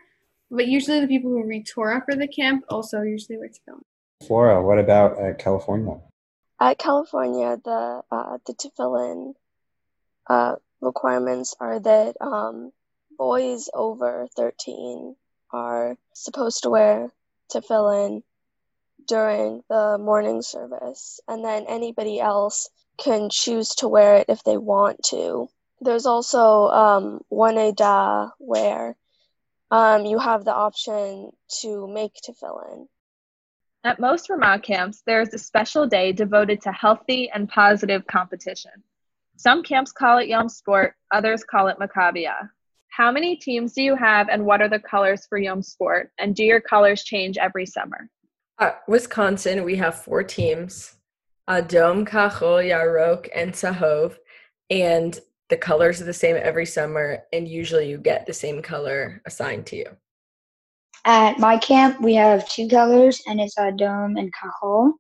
but 0.50 0.68
usually 0.68 1.02
the 1.02 1.08
people 1.08 1.32
who 1.32 1.44
read 1.44 1.68
Torah 1.68 2.04
for 2.06 2.16
the 2.16 2.28
camp 2.28 2.64
also 2.70 3.02
usually 3.02 3.38
wear 3.38 3.50
tefillin. 3.50 3.82
Flora, 4.26 4.64
what 4.64 4.80
about 4.80 5.20
at 5.20 5.40
California? 5.40 5.98
At 6.62 6.78
California, 6.78 7.58
the 7.64 8.02
uh, 8.12 8.38
the 8.46 8.54
tefillin 8.54 9.34
uh, 10.28 10.56
requirements 10.82 11.56
are 11.60 11.80
that 11.80 12.16
um, 12.22 12.72
boys 13.18 13.70
over 13.74 14.28
13 14.36 15.16
are 15.52 15.98
supposed 16.14 16.64
to 16.64 16.70
wear 16.70 17.12
tefillin 17.52 18.24
during 19.08 19.64
the 19.70 19.98
morning 20.00 20.42
service, 20.42 21.20
and 21.28 21.44
then 21.44 21.66
anybody 21.68 22.20
else 22.20 22.70
can 22.98 23.30
choose 23.30 23.70
to 23.76 23.88
wear 23.88 24.18
it 24.18 24.26
if 24.30 24.44
they 24.44 24.58
want 24.58 25.02
to. 25.04 25.50
There's 25.82 26.06
also 26.06 26.68
um, 26.68 27.22
one 27.30 27.58
Ada 27.58 28.34
where 28.38 28.96
um, 29.72 30.06
you 30.06 30.20
have 30.20 30.46
the 30.46 30.54
option 30.54 31.32
to 31.62 31.88
make 31.88 32.14
to 32.24 32.34
fill 32.34 32.62
in. 32.72 32.88
At 33.84 34.00
most 34.00 34.30
Ramah 34.30 34.60
camps, 34.60 35.02
there 35.06 35.22
is 35.22 35.34
a 35.34 35.38
special 35.38 35.88
day 35.88 36.12
devoted 36.12 36.62
to 36.64 36.72
healthy 36.72 37.30
and 37.34 37.48
positive 37.48 38.06
competition. 38.06 38.84
Some 39.40 39.64
camps 39.64 39.94
call 39.94 40.18
it 40.18 40.28
Yom 40.28 40.50
Sport, 40.50 40.96
others 41.14 41.46
call 41.46 41.70
it 41.70 41.80
Maccabia. 41.80 42.52
How 42.90 43.10
many 43.10 43.38
teams 43.38 43.72
do 43.72 43.82
you 43.82 43.96
have, 43.96 44.28
and 44.28 44.46
what 44.46 44.62
are 44.62 44.68
the 44.68 44.80
colors 44.80 45.26
for 45.30 45.38
Yom 45.38 45.62
Sport? 45.64 46.12
And 46.20 46.36
do 46.36 46.44
your 46.44 46.60
colors 46.60 47.04
change 47.04 47.38
every 47.38 47.66
summer? 47.66 48.10
At 48.60 48.82
Wisconsin, 48.90 49.64
we 49.64 49.78
have 49.78 50.04
four 50.04 50.24
teams 50.24 50.98
uh, 51.48 51.62
Adom, 51.62 52.06
Kachol, 52.06 52.70
Yarok, 52.70 53.30
and 53.34 53.54
Tzahov. 53.54 54.18
And 54.70 55.18
the 55.48 55.56
colors 55.56 56.02
are 56.02 56.06
the 56.06 56.12
same 56.12 56.36
every 56.36 56.66
summer, 56.66 57.20
and 57.32 57.48
usually 57.48 57.90
you 57.90 57.98
get 57.98 58.26
the 58.26 58.34
same 58.34 58.62
color 58.62 59.22
assigned 59.26 59.66
to 59.68 59.78
you. 59.78 59.86
At 61.06 61.40
my 61.40 61.58
camp, 61.58 62.02
we 62.02 62.16
have 62.16 62.50
two 62.50 62.68
colors, 62.68 63.22
and 63.26 63.40
it's 63.40 63.58
uh, 63.58 63.72
Adom 63.72 64.20
and 64.20 64.34
Kachol, 64.34 64.96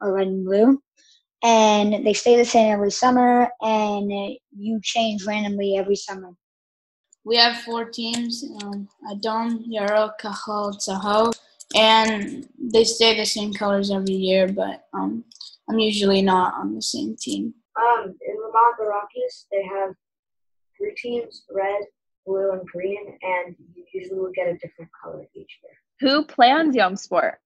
or 0.00 0.14
red 0.14 0.28
and 0.28 0.46
blue 0.46 0.80
and 1.42 2.06
they 2.06 2.12
stay 2.12 2.36
the 2.36 2.44
same 2.44 2.72
every 2.72 2.90
summer, 2.90 3.48
and 3.60 4.36
you 4.56 4.80
change 4.82 5.24
randomly 5.26 5.76
every 5.76 5.96
summer. 5.96 6.30
We 7.24 7.36
have 7.36 7.62
four 7.62 7.84
teams: 7.86 8.44
um, 8.62 8.88
Adom, 9.10 9.64
Yarok, 9.68 10.12
Kachol, 10.20 10.76
Tzahov, 10.76 11.34
and 11.74 12.48
they 12.58 12.84
stay 12.84 13.16
the 13.16 13.26
same 13.26 13.52
colors 13.52 13.90
every 13.90 14.14
year. 14.14 14.48
But 14.48 14.84
um, 14.92 15.24
I'm 15.68 15.78
usually 15.78 16.22
not 16.22 16.54
on 16.54 16.74
the 16.74 16.82
same 16.82 17.16
team. 17.16 17.54
Um, 17.76 18.14
in 18.26 18.36
Ramah, 18.36 18.72
the 18.78 18.84
Rockies, 18.84 19.46
they 19.50 19.62
have 19.64 19.94
three 20.76 20.94
teams: 20.96 21.44
red, 21.50 21.82
blue, 22.26 22.52
and 22.52 22.66
green, 22.66 23.18
and 23.22 23.56
you 23.74 23.84
usually 23.92 24.18
will 24.18 24.32
get 24.32 24.48
a 24.48 24.54
different 24.58 24.90
color 25.02 25.24
each 25.34 25.58
year. 25.62 25.72
Who 26.00 26.24
plans 26.24 26.74
Yom 26.74 26.96
Sport? 26.96 27.38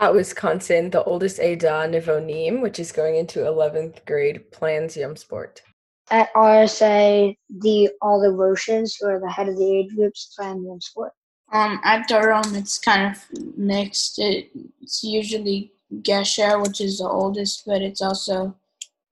At 0.00 0.12
Wisconsin, 0.12 0.90
the 0.90 1.04
oldest 1.04 1.38
Ada 1.38 1.86
Nivonim, 1.88 2.60
which 2.60 2.80
is 2.80 2.90
going 2.90 3.16
into 3.16 3.40
11th 3.40 4.04
grade, 4.06 4.50
plans 4.50 4.96
Yom 4.96 5.16
Sport. 5.16 5.62
At 6.10 6.32
RSA, 6.34 7.36
the 7.48 7.90
all 8.02 8.20
the 8.20 8.30
Roches, 8.30 8.96
who 8.96 9.08
are 9.08 9.20
the 9.20 9.30
head 9.30 9.48
of 9.48 9.56
the 9.56 9.78
age 9.78 9.94
groups, 9.94 10.34
plan 10.36 10.64
Yom 10.64 10.80
Sport. 10.80 11.12
Um, 11.52 11.80
at 11.84 12.08
Darom, 12.08 12.56
it's 12.56 12.78
kind 12.78 13.14
of 13.14 13.56
mixed. 13.56 14.18
It's 14.18 15.04
usually 15.04 15.72
Gesher, 16.02 16.60
which 16.60 16.80
is 16.80 16.98
the 16.98 17.08
oldest, 17.08 17.62
but 17.64 17.80
it's 17.80 18.02
also 18.02 18.54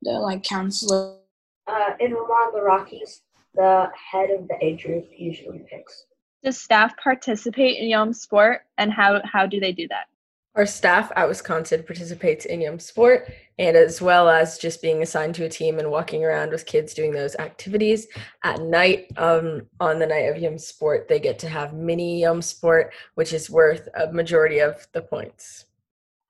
the 0.03 0.13
like 0.13 0.43
counselor. 0.43 1.17
Uh, 1.69 1.91
in 2.01 2.13
Ramah, 2.13 2.51
the 2.53 2.61
Rockies, 2.61 3.23
the 3.55 3.89
head 3.95 4.31
of 4.31 4.49
the 4.49 4.57
age 4.61 4.85
group 4.85 5.07
usually 5.17 5.61
picks. 5.71 6.07
Does 6.43 6.61
staff 6.61 6.95
participate 6.97 7.79
in 7.79 7.89
Yom 7.89 8.13
Sport, 8.13 8.63
and 8.79 8.93
how 8.93 9.23
how 9.25 9.47
do 9.47 9.61
they 9.61 9.73
do 9.73 9.87
that? 9.89 10.07
Our 10.55 10.67
staff 10.67 11.11
at 11.17 11.29
Wisconsin 11.29 11.83
participates 11.83 12.45
in 12.45 12.61
Yom 12.61 12.79
Sport 12.79 13.33
and 13.59 13.75
as 13.75 14.03
well 14.03 14.29
as 14.29 14.59
just 14.59 14.83
being 14.83 15.03
assigned 15.03 15.35
to 15.37 15.45
a 15.45 15.49
team 15.49 15.79
and 15.79 15.91
walking 15.91 16.25
around 16.25 16.51
with 16.51 16.67
kids 16.67 16.93
doing 16.93 17.13
those 17.13 17.35
activities. 17.37 18.07
At 18.45 18.61
night, 18.61 19.11
um, 19.17 19.63
on 19.81 19.99
the 19.99 20.07
night 20.07 20.29
of 20.29 20.37
Yom 20.37 20.59
Sport, 20.59 21.09
they 21.09 21.21
get 21.21 21.39
to 21.39 21.49
have 21.49 21.73
mini 21.73 22.21
Yom 22.21 22.43
Sport, 22.43 22.93
which 23.15 23.33
is 23.33 23.49
worth 23.49 23.89
a 23.95 24.13
majority 24.13 24.59
of 24.59 24.87
the 24.93 25.01
points. 25.01 25.65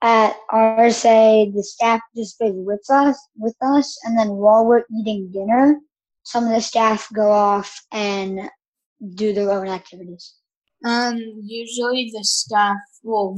At 0.03 0.37
RSA, 0.53 1.53
the 1.53 1.63
staff 1.65 2.01
just 2.15 2.39
participates 2.39 2.67
with 2.67 2.91
us, 2.91 3.19
with 3.37 3.57
us, 3.61 3.99
and 4.05 4.17
then 4.17 4.29
while 4.31 4.65
we're 4.65 4.85
eating 5.01 5.33
dinner, 5.33 5.81
some 6.23 6.45
of 6.45 6.51
the 6.51 6.61
staff 6.61 7.09
go 7.13 7.31
off 7.31 7.85
and 7.91 8.49
do 9.15 9.33
their 9.33 9.51
own 9.51 9.67
activities. 9.69 10.35
Um, 10.85 11.17
usually 11.43 12.11
the 12.13 12.25
staff 12.25 12.79
will 13.03 13.37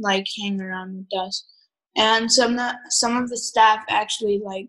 like 0.00 0.26
hang 0.38 0.60
around 0.60 0.96
with 0.96 1.20
us, 1.20 1.46
and 1.96 2.30
some 2.30 2.58
some 2.88 3.16
of 3.16 3.28
the 3.28 3.36
staff 3.36 3.84
actually 3.88 4.40
like 4.44 4.68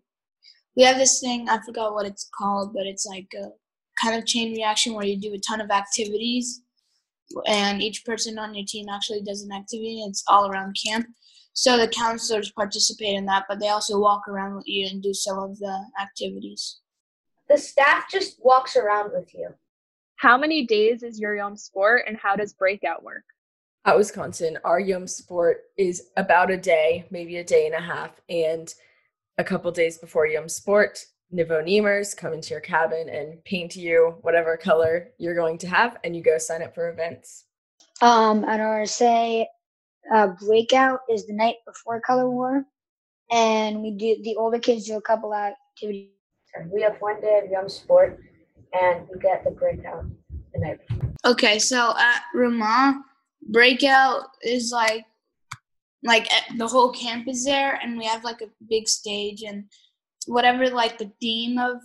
we 0.76 0.84
have 0.84 0.98
this 0.98 1.20
thing 1.20 1.48
I 1.50 1.60
forgot 1.66 1.94
what 1.94 2.06
it's 2.06 2.30
called, 2.38 2.74
but 2.74 2.86
it's 2.86 3.06
like 3.06 3.28
a 3.36 3.48
kind 4.02 4.18
of 4.18 4.26
chain 4.26 4.54
reaction 4.54 4.94
where 4.94 5.06
you 5.06 5.20
do 5.20 5.34
a 5.34 5.40
ton 5.40 5.62
of 5.62 5.72
activities, 5.72 6.62
and 7.48 7.82
each 7.82 8.04
person 8.06 8.38
on 8.38 8.54
your 8.54 8.66
team 8.68 8.88
actually 8.90 9.22
does 9.22 9.44
an 9.44 9.52
activity. 9.52 10.02
And 10.02 10.10
it's 10.10 10.24
all 10.28 10.50
around 10.50 10.76
camp, 10.86 11.08
so 11.54 11.76
the 11.76 11.88
counselors 11.88 12.52
participate 12.52 13.16
in 13.16 13.26
that, 13.26 13.46
but 13.50 13.60
they 13.60 13.70
also 13.70 14.00
walk 14.00 14.28
around 14.28 14.56
with 14.56 14.68
you 14.68 14.86
and 14.88 15.02
do 15.02 15.12
some 15.12 15.40
of 15.40 15.58
the 15.58 15.86
activities. 16.00 16.82
The 17.50 17.58
staff 17.58 18.04
just 18.12 18.38
walks 18.44 18.76
around 18.76 19.12
with 19.14 19.34
you. 19.34 19.50
How 20.18 20.36
many 20.36 20.66
days 20.66 21.04
is 21.04 21.20
your 21.20 21.36
Yom 21.36 21.56
Sport, 21.56 22.06
and 22.08 22.18
how 22.18 22.36
does 22.36 22.52
breakout 22.52 23.04
work? 23.04 23.24
At 23.86 23.96
Wisconsin, 23.96 24.58
our 24.64 24.80
Yom 24.80 25.06
Sport 25.06 25.66
is 25.78 26.10
about 26.18 26.50
a 26.50 26.58
day, 26.58 27.06
maybe 27.12 27.38
a 27.38 27.44
day 27.44 27.68
and 27.68 27.76
a 27.76 27.80
half, 27.80 28.20
and 28.28 28.74
a 29.38 29.44
couple 29.44 29.72
days 29.72 30.00
before 30.00 30.26
Yom 30.26 30.50
Sport, 30.50 31.06
Nivonimers 31.32 32.18
come 32.18 32.34
into 32.34 32.50
your 32.50 32.62
cabin 32.62 33.10
and 33.10 33.44
paint 33.44 33.76
you 33.76 34.16
whatever 34.22 34.58
color 34.58 35.10
you're 35.20 35.36
going 35.36 35.60
to 35.60 35.68
have, 35.68 35.98
and 36.04 36.16
you 36.16 36.24
go 36.24 36.40
sign 36.40 36.64
up 36.64 36.74
for 36.74 36.90
events. 36.90 37.46
Um, 38.02 38.44
at 38.46 38.60
RSA, 38.60 39.46
uh, 40.12 40.28
breakout 40.44 41.02
is 41.12 41.28
the 41.28 41.34
night 41.34 41.58
before 41.68 42.02
color 42.02 42.28
war, 42.28 42.66
and 43.30 43.84
we 43.84 43.92
do 43.92 44.18
the 44.24 44.36
older 44.36 44.58
kids 44.58 44.86
do 44.88 44.98
a 44.98 45.02
couple 45.02 45.36
activities. 45.36 46.10
We 46.74 46.82
have 46.82 46.96
one 47.02 47.22
day 47.22 47.42
of 47.44 47.52
Yom 47.52 47.70
Sport, 47.70 48.20
and 48.74 49.08
you 49.10 49.20
get 49.20 49.44
the 49.44 49.52
breakout 49.52 50.06
the 50.54 50.60
night 50.60 50.80
before. 50.88 51.14
Okay, 51.26 51.60
so 51.60 51.94
at 51.98 52.24
Ramah, 52.34 53.04
breakout 53.50 54.24
is 54.44 54.72
like 54.72 55.06
like 56.04 56.28
the 56.58 56.68
whole 56.68 56.92
camp 56.92 57.28
is 57.28 57.44
there, 57.44 57.80
and 57.82 57.98
we 57.98 58.06
have 58.06 58.24
like 58.24 58.42
a 58.42 58.50
big 58.70 58.88
stage 58.88 59.44
and 59.44 59.66
whatever 60.28 60.70
like 60.70 60.98
the 60.98 61.12
theme 61.20 61.58
of 61.58 61.78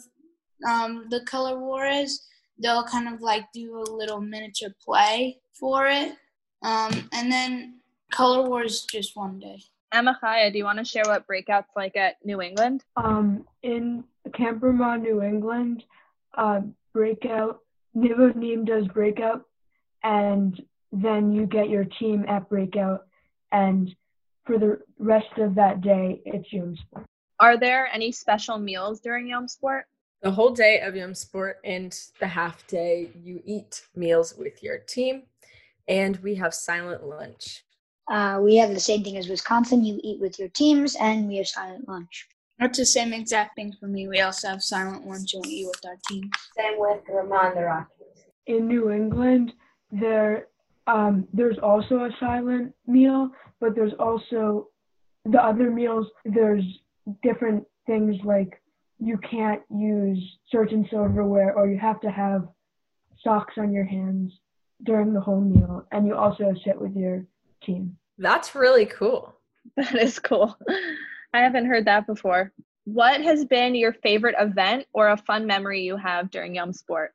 um, 0.68 1.06
the 1.10 1.20
color 1.24 1.58
war 1.58 1.86
is. 1.86 2.22
they'll 2.58 2.84
kind 2.84 3.08
of 3.08 3.20
like 3.20 3.44
do 3.52 3.78
a 3.78 3.90
little 3.90 4.20
miniature 4.20 4.74
play 4.84 5.38
for 5.58 5.86
it. 5.86 6.12
Um, 6.62 7.08
and 7.12 7.30
then 7.30 7.80
Color 8.12 8.48
Wars 8.48 8.84
just 8.84 9.16
one 9.16 9.40
day. 9.40 9.62
Emma 9.92 10.18
Chaya, 10.22 10.52
do 10.52 10.58
you 10.58 10.64
want 10.64 10.78
to 10.78 10.84
share 10.84 11.04
what 11.06 11.26
breakout's 11.26 11.72
like 11.76 11.96
at 11.96 12.16
New 12.24 12.40
England? 12.40 12.84
Um, 12.96 13.44
in 13.62 14.04
Camp 14.32 14.62
Ramah, 14.62 14.98
New 14.98 15.22
England, 15.22 15.84
uh, 16.34 16.60
breakout, 16.92 17.60
Nivonim 17.96 18.66
does 18.66 18.86
breakout, 18.88 19.44
and 20.02 20.60
then 20.92 21.32
you 21.32 21.46
get 21.46 21.68
your 21.68 21.84
team 21.84 22.24
at 22.28 22.48
breakout, 22.48 23.06
and 23.50 23.94
for 24.44 24.58
the 24.58 24.80
rest 24.98 25.38
of 25.38 25.54
that 25.54 25.80
day, 25.80 26.20
it's 26.24 26.52
Yom 26.52 26.76
Sport. 26.76 27.06
Are 27.38 27.56
there 27.56 27.88
any 27.92 28.12
special 28.12 28.58
meals 28.58 29.00
during 29.00 29.28
Yom 29.28 29.48
Sport? 29.48 29.86
The 30.22 30.30
whole 30.30 30.50
day 30.50 30.80
of 30.80 30.94
Yom 30.94 31.14
Sport 31.14 31.58
and 31.64 31.98
the 32.20 32.28
half 32.28 32.66
day, 32.66 33.10
you 33.22 33.42
eat 33.44 33.86
meals 33.96 34.34
with 34.36 34.62
your 34.62 34.78
team, 34.78 35.22
and 35.88 36.16
we 36.18 36.34
have 36.36 36.54
silent 36.54 37.04
lunch. 37.04 37.64
Uh, 38.10 38.38
we 38.42 38.56
have 38.56 38.70
the 38.70 38.80
same 38.80 39.02
thing 39.02 39.16
as 39.16 39.28
Wisconsin. 39.28 39.84
You 39.84 40.00
eat 40.02 40.20
with 40.20 40.38
your 40.38 40.48
teams, 40.48 40.96
and 40.96 41.28
we 41.28 41.36
have 41.36 41.48
silent 41.48 41.88
lunch. 41.88 42.28
That's 42.62 42.78
the 42.78 42.86
same 42.86 43.12
exact 43.12 43.56
thing 43.56 43.74
for 43.80 43.88
me. 43.88 44.06
We 44.06 44.20
also 44.20 44.46
have 44.50 44.62
silent 44.62 45.04
lunch 45.04 45.34
and 45.34 45.44
we 45.44 45.52
eat 45.52 45.66
with 45.66 45.84
our 45.84 45.96
team. 46.08 46.30
Same 46.56 46.74
with 46.78 47.00
Vermont, 47.10 47.56
the 47.56 47.64
Rockies. 47.64 48.24
In 48.46 48.68
New 48.68 48.92
England, 48.92 49.52
there 49.90 50.46
um, 50.86 51.26
there's 51.32 51.58
also 51.58 52.04
a 52.04 52.10
silent 52.20 52.72
meal, 52.86 53.30
but 53.60 53.74
there's 53.74 53.94
also 53.98 54.68
the 55.24 55.42
other 55.42 55.72
meals. 55.72 56.06
There's 56.24 56.62
different 57.24 57.64
things 57.86 58.14
like 58.22 58.62
you 59.00 59.18
can't 59.28 59.62
use 59.68 60.20
certain 60.48 60.86
silverware, 60.88 61.54
or 61.54 61.68
you 61.68 61.78
have 61.80 62.00
to 62.02 62.10
have 62.12 62.46
socks 63.24 63.54
on 63.58 63.72
your 63.72 63.84
hands 63.84 64.32
during 64.84 65.12
the 65.12 65.20
whole 65.20 65.40
meal, 65.40 65.84
and 65.90 66.06
you 66.06 66.14
also 66.14 66.54
sit 66.64 66.80
with 66.80 66.94
your 66.94 67.26
team. 67.64 67.96
That's 68.18 68.54
really 68.54 68.86
cool. 68.86 69.34
That 69.76 69.94
is 69.94 70.18
cool. 70.18 70.56
I 71.32 71.40
haven't 71.40 71.66
heard 71.66 71.86
that 71.86 72.06
before. 72.06 72.52
What 72.84 73.20
has 73.22 73.44
been 73.44 73.74
your 73.74 73.92
favorite 73.92 74.34
event 74.38 74.86
or 74.92 75.08
a 75.08 75.16
fun 75.16 75.46
memory 75.46 75.82
you 75.82 75.96
have 75.96 76.30
during 76.30 76.54
Yom 76.54 76.72
Sport? 76.72 77.14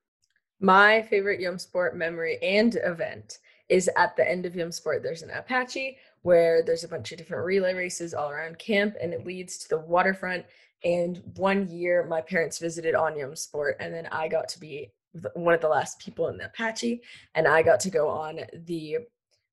My 0.59 1.03
favorite 1.03 1.39
Yom 1.39 1.59
Sport 1.59 1.95
memory 1.95 2.39
and 2.41 2.75
event 2.83 3.39
is 3.69 3.89
at 3.97 4.15
the 4.15 4.29
end 4.29 4.45
of 4.45 4.55
Yom 4.55 4.71
Sport. 4.71 5.03
There's 5.03 5.21
an 5.21 5.29
Apache 5.29 5.97
where 6.21 6.63
there's 6.63 6.83
a 6.83 6.87
bunch 6.87 7.11
of 7.11 7.17
different 7.17 7.45
relay 7.45 7.73
races 7.73 8.13
all 8.13 8.29
around 8.29 8.57
camp, 8.57 8.95
and 9.01 9.13
it 9.13 9.25
leads 9.25 9.57
to 9.59 9.69
the 9.69 9.79
waterfront. 9.79 10.45
And 10.83 11.21
one 11.35 11.69
year, 11.69 12.05
my 12.05 12.21
parents 12.21 12.59
visited 12.59 12.95
on 12.95 13.17
Yom 13.17 13.35
Sport, 13.35 13.77
and 13.79 13.93
then 13.93 14.07
I 14.07 14.27
got 14.27 14.47
to 14.49 14.59
be 14.59 14.91
one 15.33 15.53
of 15.53 15.61
the 15.61 15.67
last 15.67 15.99
people 15.99 16.27
in 16.27 16.37
the 16.37 16.45
Apache, 16.45 17.01
and 17.35 17.47
I 17.47 17.61
got 17.61 17.79
to 17.81 17.89
go 17.89 18.07
on 18.07 18.39
the 18.65 18.97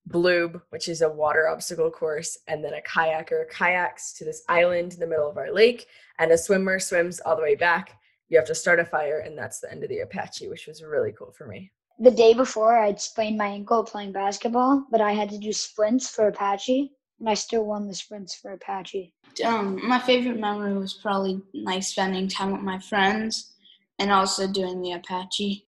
Bloob, 0.08 0.60
which 0.70 0.88
is 0.88 1.00
a 1.00 1.08
water 1.08 1.48
obstacle 1.48 1.90
course, 1.90 2.38
and 2.46 2.62
then 2.62 2.74
a 2.74 2.82
kayaker 2.82 3.48
kayaks 3.50 4.12
to 4.14 4.24
this 4.24 4.42
island 4.48 4.94
in 4.94 5.00
the 5.00 5.06
middle 5.06 5.28
of 5.28 5.38
our 5.38 5.52
lake, 5.52 5.86
and 6.18 6.30
a 6.30 6.38
swimmer 6.38 6.78
swims 6.78 7.20
all 7.20 7.36
the 7.36 7.42
way 7.42 7.54
back. 7.54 7.98
You 8.28 8.38
have 8.38 8.46
to 8.48 8.54
start 8.54 8.80
a 8.80 8.84
fire, 8.84 9.20
and 9.20 9.36
that's 9.36 9.60
the 9.60 9.70
end 9.70 9.82
of 9.82 9.88
the 9.88 10.00
Apache, 10.00 10.48
which 10.48 10.66
was 10.66 10.82
really 10.82 11.12
cool 11.12 11.32
for 11.32 11.46
me. 11.46 11.70
The 11.98 12.10
day 12.10 12.34
before, 12.34 12.76
I'd 12.76 13.00
sprained 13.00 13.38
my 13.38 13.46
ankle 13.46 13.84
playing 13.84 14.12
basketball, 14.12 14.86
but 14.90 15.00
I 15.00 15.12
had 15.12 15.30
to 15.30 15.38
do 15.38 15.52
sprints 15.52 16.10
for 16.10 16.28
Apache, 16.28 16.92
and 17.20 17.28
I 17.28 17.34
still 17.34 17.64
won 17.64 17.86
the 17.86 17.94
sprints 17.94 18.34
for 18.34 18.52
Apache. 18.52 19.14
Um, 19.44 19.80
my 19.86 19.98
favorite 19.98 20.38
memory 20.38 20.76
was 20.76 20.94
probably 20.94 21.40
like 21.54 21.82
spending 21.82 22.28
time 22.28 22.52
with 22.52 22.62
my 22.62 22.78
friends 22.78 23.54
and 23.98 24.10
also 24.10 24.46
doing 24.46 24.82
the 24.82 24.92
Apache. 24.92 25.66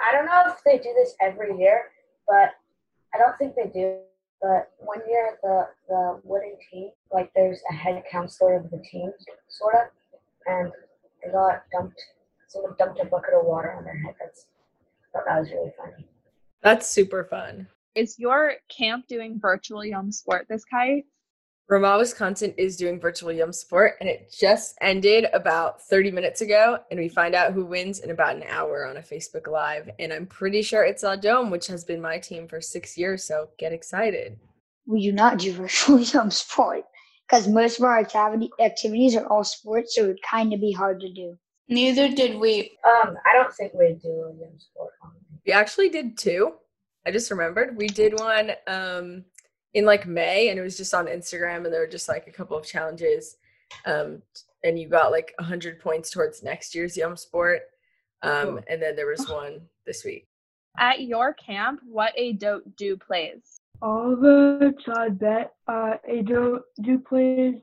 I 0.00 0.12
don't 0.12 0.26
know 0.26 0.42
if 0.46 0.62
they 0.64 0.78
do 0.78 0.94
this 0.94 1.14
every 1.20 1.56
year, 1.58 1.82
but 2.26 2.50
I 3.16 3.18
don't 3.18 3.36
think 3.38 3.54
they 3.54 3.70
do. 3.72 3.98
But 4.42 4.70
when 4.78 5.00
you're 5.08 5.38
the 5.42 5.68
the 5.88 6.20
winning 6.22 6.56
team, 6.70 6.90
like 7.10 7.30
there's 7.34 7.60
a 7.70 7.74
head 7.74 8.02
counselor 8.10 8.56
of 8.56 8.70
the 8.70 8.82
team, 8.90 9.10
sort 9.48 9.74
of, 9.74 9.88
and 10.46 10.70
they 11.24 11.32
got 11.32 11.62
dumped. 11.72 12.00
Someone 12.48 12.74
dumped 12.78 13.00
a 13.00 13.06
bucket 13.06 13.34
of 13.34 13.46
water 13.46 13.72
on 13.72 13.84
their 13.84 13.96
head. 13.96 14.14
That's 14.20 14.46
that 15.14 15.24
was 15.26 15.50
really 15.50 15.72
funny. 15.78 16.06
That's 16.62 16.86
super 16.86 17.24
fun. 17.24 17.66
Is 17.94 18.18
your 18.18 18.54
camp 18.68 19.06
doing 19.08 19.40
virtual 19.40 19.82
Yom 19.82 20.12
Sport 20.12 20.46
this 20.50 20.64
kite? 20.66 21.06
Ramah, 21.68 21.98
Wisconsin 21.98 22.54
is 22.56 22.76
doing 22.76 23.00
virtual 23.00 23.32
Yom 23.32 23.52
Sport, 23.52 23.94
and 23.98 24.08
it 24.08 24.32
just 24.32 24.76
ended 24.80 25.26
about 25.32 25.82
30 25.82 26.12
minutes 26.12 26.40
ago. 26.40 26.78
And 26.90 27.00
we 27.00 27.08
find 27.08 27.34
out 27.34 27.52
who 27.52 27.66
wins 27.66 27.98
in 27.98 28.12
about 28.12 28.36
an 28.36 28.44
hour 28.48 28.86
on 28.86 28.98
a 28.98 29.02
Facebook 29.02 29.48
Live. 29.48 29.90
And 29.98 30.12
I'm 30.12 30.26
pretty 30.26 30.62
sure 30.62 30.84
it's 30.84 31.04
Dome, 31.20 31.50
which 31.50 31.66
has 31.66 31.84
been 31.84 32.00
my 32.00 32.18
team 32.18 32.46
for 32.46 32.60
six 32.60 32.96
years. 32.96 33.24
So 33.24 33.48
get 33.58 33.72
excited. 33.72 34.38
We 34.86 35.02
do 35.02 35.10
not 35.10 35.38
do 35.38 35.52
virtual 35.54 35.98
Yom 35.98 36.30
Sport 36.30 36.84
because 37.28 37.48
most 37.48 37.78
of 37.78 37.84
our 37.84 37.98
activity 37.98 38.48
activities 38.60 39.16
are 39.16 39.26
all 39.26 39.42
sports, 39.42 39.96
so 39.96 40.04
it 40.04 40.06
would 40.06 40.22
kind 40.22 40.52
of 40.52 40.60
be 40.60 40.70
hard 40.70 41.00
to 41.00 41.12
do. 41.12 41.36
Neither 41.68 42.08
did 42.08 42.38
we. 42.38 42.78
Um, 42.84 43.16
I 43.26 43.34
don't 43.34 43.52
think 43.52 43.74
we 43.74 43.98
do 44.00 44.08
a 44.08 44.40
Yom 44.40 44.56
Sport. 44.56 44.92
We 45.44 45.52
actually 45.52 45.88
did 45.88 46.16
two. 46.16 46.52
I 47.04 47.10
just 47.10 47.30
remembered 47.30 47.76
we 47.76 47.88
did 47.88 48.18
one 48.18 48.52
um, 48.68 49.24
in 49.76 49.84
like 49.84 50.06
May 50.06 50.48
and 50.48 50.58
it 50.58 50.62
was 50.62 50.78
just 50.78 50.94
on 50.94 51.06
Instagram 51.06 51.66
and 51.66 51.66
there 51.66 51.80
were 51.80 51.86
just 51.86 52.08
like 52.08 52.26
a 52.26 52.32
couple 52.32 52.56
of 52.56 52.64
challenges. 52.64 53.36
Um, 53.84 54.22
and 54.64 54.78
you 54.78 54.88
got 54.88 55.12
like 55.12 55.34
100 55.38 55.80
points 55.80 56.10
towards 56.10 56.42
next 56.42 56.74
year's 56.74 56.96
Yom 56.96 57.14
Sport. 57.14 57.60
Um, 58.22 58.44
cool. 58.44 58.60
And 58.70 58.82
then 58.82 58.96
there 58.96 59.06
was 59.06 59.28
one 59.28 59.60
this 59.84 60.02
week. 60.02 60.26
At 60.78 61.02
your 61.02 61.34
camp, 61.34 61.80
what 61.86 62.14
a 62.16 62.30
Ado 62.30 62.62
do 62.76 62.96
plays? 62.96 63.60
All 63.82 64.16
the 64.16 64.74
child 64.82 65.18
bet 65.18 65.52
uh, 65.68 65.96
Ado 66.10 66.60
do 66.82 66.98
plays, 66.98 67.56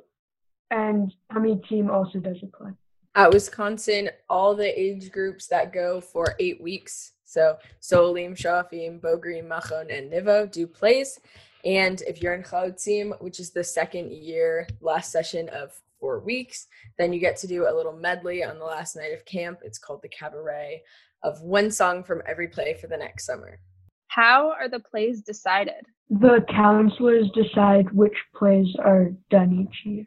and 0.70 1.12
Tommy 1.32 1.60
team 1.68 1.90
also 1.90 2.20
does 2.20 2.38
a 2.44 2.48
play. 2.56 2.72
At 3.16 3.32
Wisconsin, 3.32 4.12
all 4.30 4.56
the 4.56 4.80
age 4.80 5.12
groups 5.12 5.48
that 5.48 5.74
go 5.74 6.00
for 6.00 6.36
eight 6.40 6.62
weeks. 6.62 7.14
So 7.26 7.58
Solim, 7.82 8.36
Shafim, 8.36 9.00
Bogrim, 9.02 9.48
Machon, 9.48 9.96
and 9.96 10.12
Nivo 10.12 10.52
do 10.52 10.68
plays. 10.68 11.20
And 11.66 12.02
if 12.02 12.22
you're 12.22 12.34
in 12.34 12.44
Chalutzim, 12.44 13.22
which 13.22 13.40
is 13.40 13.52
the 13.52 13.64
second 13.64 14.12
year, 14.12 14.68
last 14.82 15.12
session 15.12 15.50
of 15.50 15.72
four 16.00 16.20
weeks, 16.20 16.68
then 16.98 17.14
you 17.14 17.20
get 17.20 17.38
to 17.38 17.48
do 17.48 17.68
a 17.68 17.74
little 17.74 17.96
medley 17.96 18.44
on 18.44 18.60
the 18.60 18.66
last 18.66 18.96
night 18.96 19.14
of 19.14 19.26
camp. 19.26 19.60
It's 19.64 19.80
called 19.80 20.02
the 20.02 20.10
Cabaret 20.10 20.84
of 21.24 21.42
one 21.42 21.72
song 21.72 22.04
from 22.04 22.22
every 22.28 22.50
play 22.50 22.74
for 22.74 22.88
the 22.88 22.98
next 22.98 23.26
summer. 23.26 23.60
How 24.08 24.52
are 24.52 24.68
the 24.68 24.82
plays 24.82 25.22
decided? 25.22 25.86
The 26.10 26.46
counselors 26.50 27.30
decide 27.34 27.92
which 27.92 28.18
plays 28.36 28.68
are 28.78 29.12
done 29.30 29.68
each 29.68 29.86
year. 29.86 30.06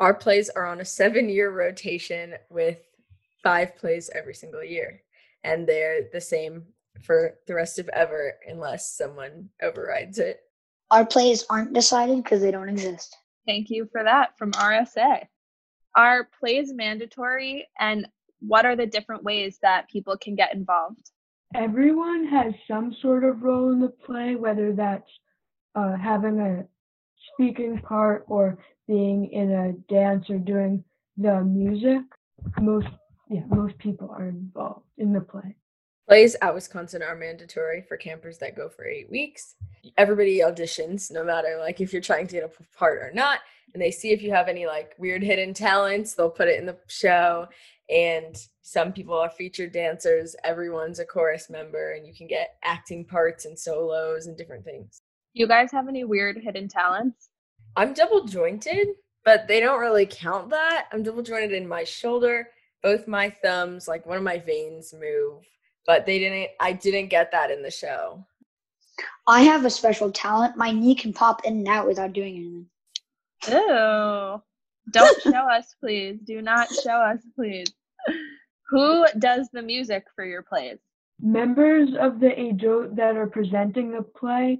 Our 0.00 0.14
plays 0.14 0.50
are 0.50 0.66
on 0.66 0.80
a 0.80 0.84
seven 0.84 1.28
year 1.28 1.50
rotation 1.52 2.34
with 2.50 2.78
five 3.42 3.76
plays 3.76 4.10
every 4.14 4.34
single 4.34 4.64
year. 4.64 5.02
And 5.44 5.66
they're 5.66 6.08
the 6.12 6.20
same 6.20 6.64
for 7.02 7.38
the 7.46 7.54
rest 7.54 7.78
of 7.78 7.88
ever 7.90 8.34
unless 8.46 8.96
someone 8.96 9.50
overrides 9.62 10.18
it. 10.18 10.40
Our 10.92 11.06
plays 11.06 11.46
aren't 11.48 11.72
decided 11.72 12.22
because 12.22 12.42
they 12.42 12.50
don't 12.50 12.68
exist. 12.68 13.16
Thank 13.46 13.70
you 13.70 13.88
for 13.90 14.04
that 14.04 14.36
from 14.36 14.52
RSA. 14.52 15.26
Are 15.96 16.28
plays 16.38 16.74
mandatory 16.74 17.66
and 17.80 18.06
what 18.40 18.66
are 18.66 18.76
the 18.76 18.84
different 18.86 19.24
ways 19.24 19.58
that 19.62 19.88
people 19.88 20.18
can 20.18 20.34
get 20.34 20.54
involved? 20.54 21.10
Everyone 21.54 22.26
has 22.26 22.52
some 22.68 22.94
sort 23.00 23.24
of 23.24 23.42
role 23.42 23.72
in 23.72 23.80
the 23.80 23.88
play, 23.88 24.36
whether 24.36 24.74
that's 24.74 25.08
uh, 25.74 25.96
having 25.96 26.38
a 26.40 26.64
speaking 27.32 27.78
part 27.80 28.26
or 28.28 28.58
being 28.86 29.30
in 29.32 29.50
a 29.50 29.72
dance 29.90 30.28
or 30.28 30.36
doing 30.36 30.84
the 31.16 31.42
music. 31.42 32.02
Most 32.60 32.88
yeah, 33.30 33.44
most 33.48 33.78
people 33.78 34.10
are 34.10 34.28
involved 34.28 34.84
in 34.98 35.14
the 35.14 35.22
play. 35.22 35.56
Plays 36.08 36.36
at 36.42 36.54
Wisconsin 36.54 37.02
are 37.02 37.14
mandatory 37.14 37.82
for 37.82 37.96
campers 37.96 38.38
that 38.38 38.56
go 38.56 38.68
for 38.68 38.84
eight 38.84 39.10
weeks. 39.10 39.54
Everybody 39.96 40.40
auditions, 40.40 41.12
no 41.12 41.24
matter 41.24 41.56
like 41.60 41.80
if 41.80 41.92
you're 41.92 42.02
trying 42.02 42.26
to 42.26 42.34
get 42.34 42.44
a 42.44 42.76
part 42.76 42.98
or 42.98 43.12
not, 43.14 43.38
and 43.72 43.82
they 43.82 43.90
see 43.90 44.10
if 44.10 44.20
you 44.20 44.32
have 44.32 44.48
any 44.48 44.66
like 44.66 44.94
weird 44.98 45.22
hidden 45.22 45.54
talents. 45.54 46.14
They'll 46.14 46.28
put 46.28 46.48
it 46.48 46.58
in 46.58 46.66
the 46.66 46.76
show, 46.88 47.46
and 47.88 48.36
some 48.62 48.92
people 48.92 49.14
are 49.14 49.30
featured 49.30 49.72
dancers. 49.72 50.34
Everyone's 50.44 50.98
a 50.98 51.04
chorus 51.04 51.48
member, 51.48 51.92
and 51.92 52.06
you 52.06 52.12
can 52.12 52.26
get 52.26 52.56
acting 52.64 53.04
parts 53.04 53.44
and 53.44 53.58
solos 53.58 54.26
and 54.26 54.36
different 54.36 54.64
things. 54.64 55.02
You 55.34 55.46
guys 55.46 55.70
have 55.72 55.88
any 55.88 56.04
weird 56.04 56.36
hidden 56.36 56.68
talents? 56.68 57.28
I'm 57.76 57.94
double 57.94 58.24
jointed, 58.24 58.88
but 59.24 59.46
they 59.46 59.60
don't 59.60 59.80
really 59.80 60.06
count 60.06 60.50
that. 60.50 60.88
I'm 60.92 61.02
double 61.02 61.22
jointed 61.22 61.52
in 61.52 61.66
my 61.66 61.84
shoulder, 61.84 62.48
both 62.82 63.06
my 63.06 63.30
thumbs, 63.42 63.86
like 63.86 64.04
one 64.04 64.18
of 64.18 64.24
my 64.24 64.38
veins 64.38 64.92
move 64.92 65.46
but 65.86 66.06
they 66.06 66.18
didn't 66.18 66.50
i 66.60 66.72
didn't 66.72 67.08
get 67.08 67.30
that 67.32 67.50
in 67.50 67.62
the 67.62 67.70
show 67.70 68.24
i 69.26 69.42
have 69.42 69.64
a 69.64 69.70
special 69.70 70.10
talent 70.10 70.56
my 70.56 70.70
knee 70.70 70.94
can 70.94 71.12
pop 71.12 71.44
in 71.44 71.58
and 71.58 71.68
out 71.68 71.86
without 71.86 72.12
doing 72.12 72.36
anything 72.36 72.66
Oh. 73.48 74.42
Don't 74.92 75.22
show 75.24 75.30
us, 75.30 75.74
please. 75.80 76.18
Do 76.24 76.42
not 76.42 76.68
show 76.84 76.96
us, 76.96 77.18
please. 77.34 77.72
Who 78.70 79.04
does 79.18 79.48
the 79.52 79.62
music 79.62 80.04
for 80.14 80.24
your 80.24 80.42
plays? 80.42 80.78
members 81.22 81.90
of 82.00 82.18
the 82.18 82.26
Ejot 82.30 82.96
that 82.96 83.16
are 83.16 83.28
presenting 83.28 83.92
the 83.92 84.02
play 84.02 84.58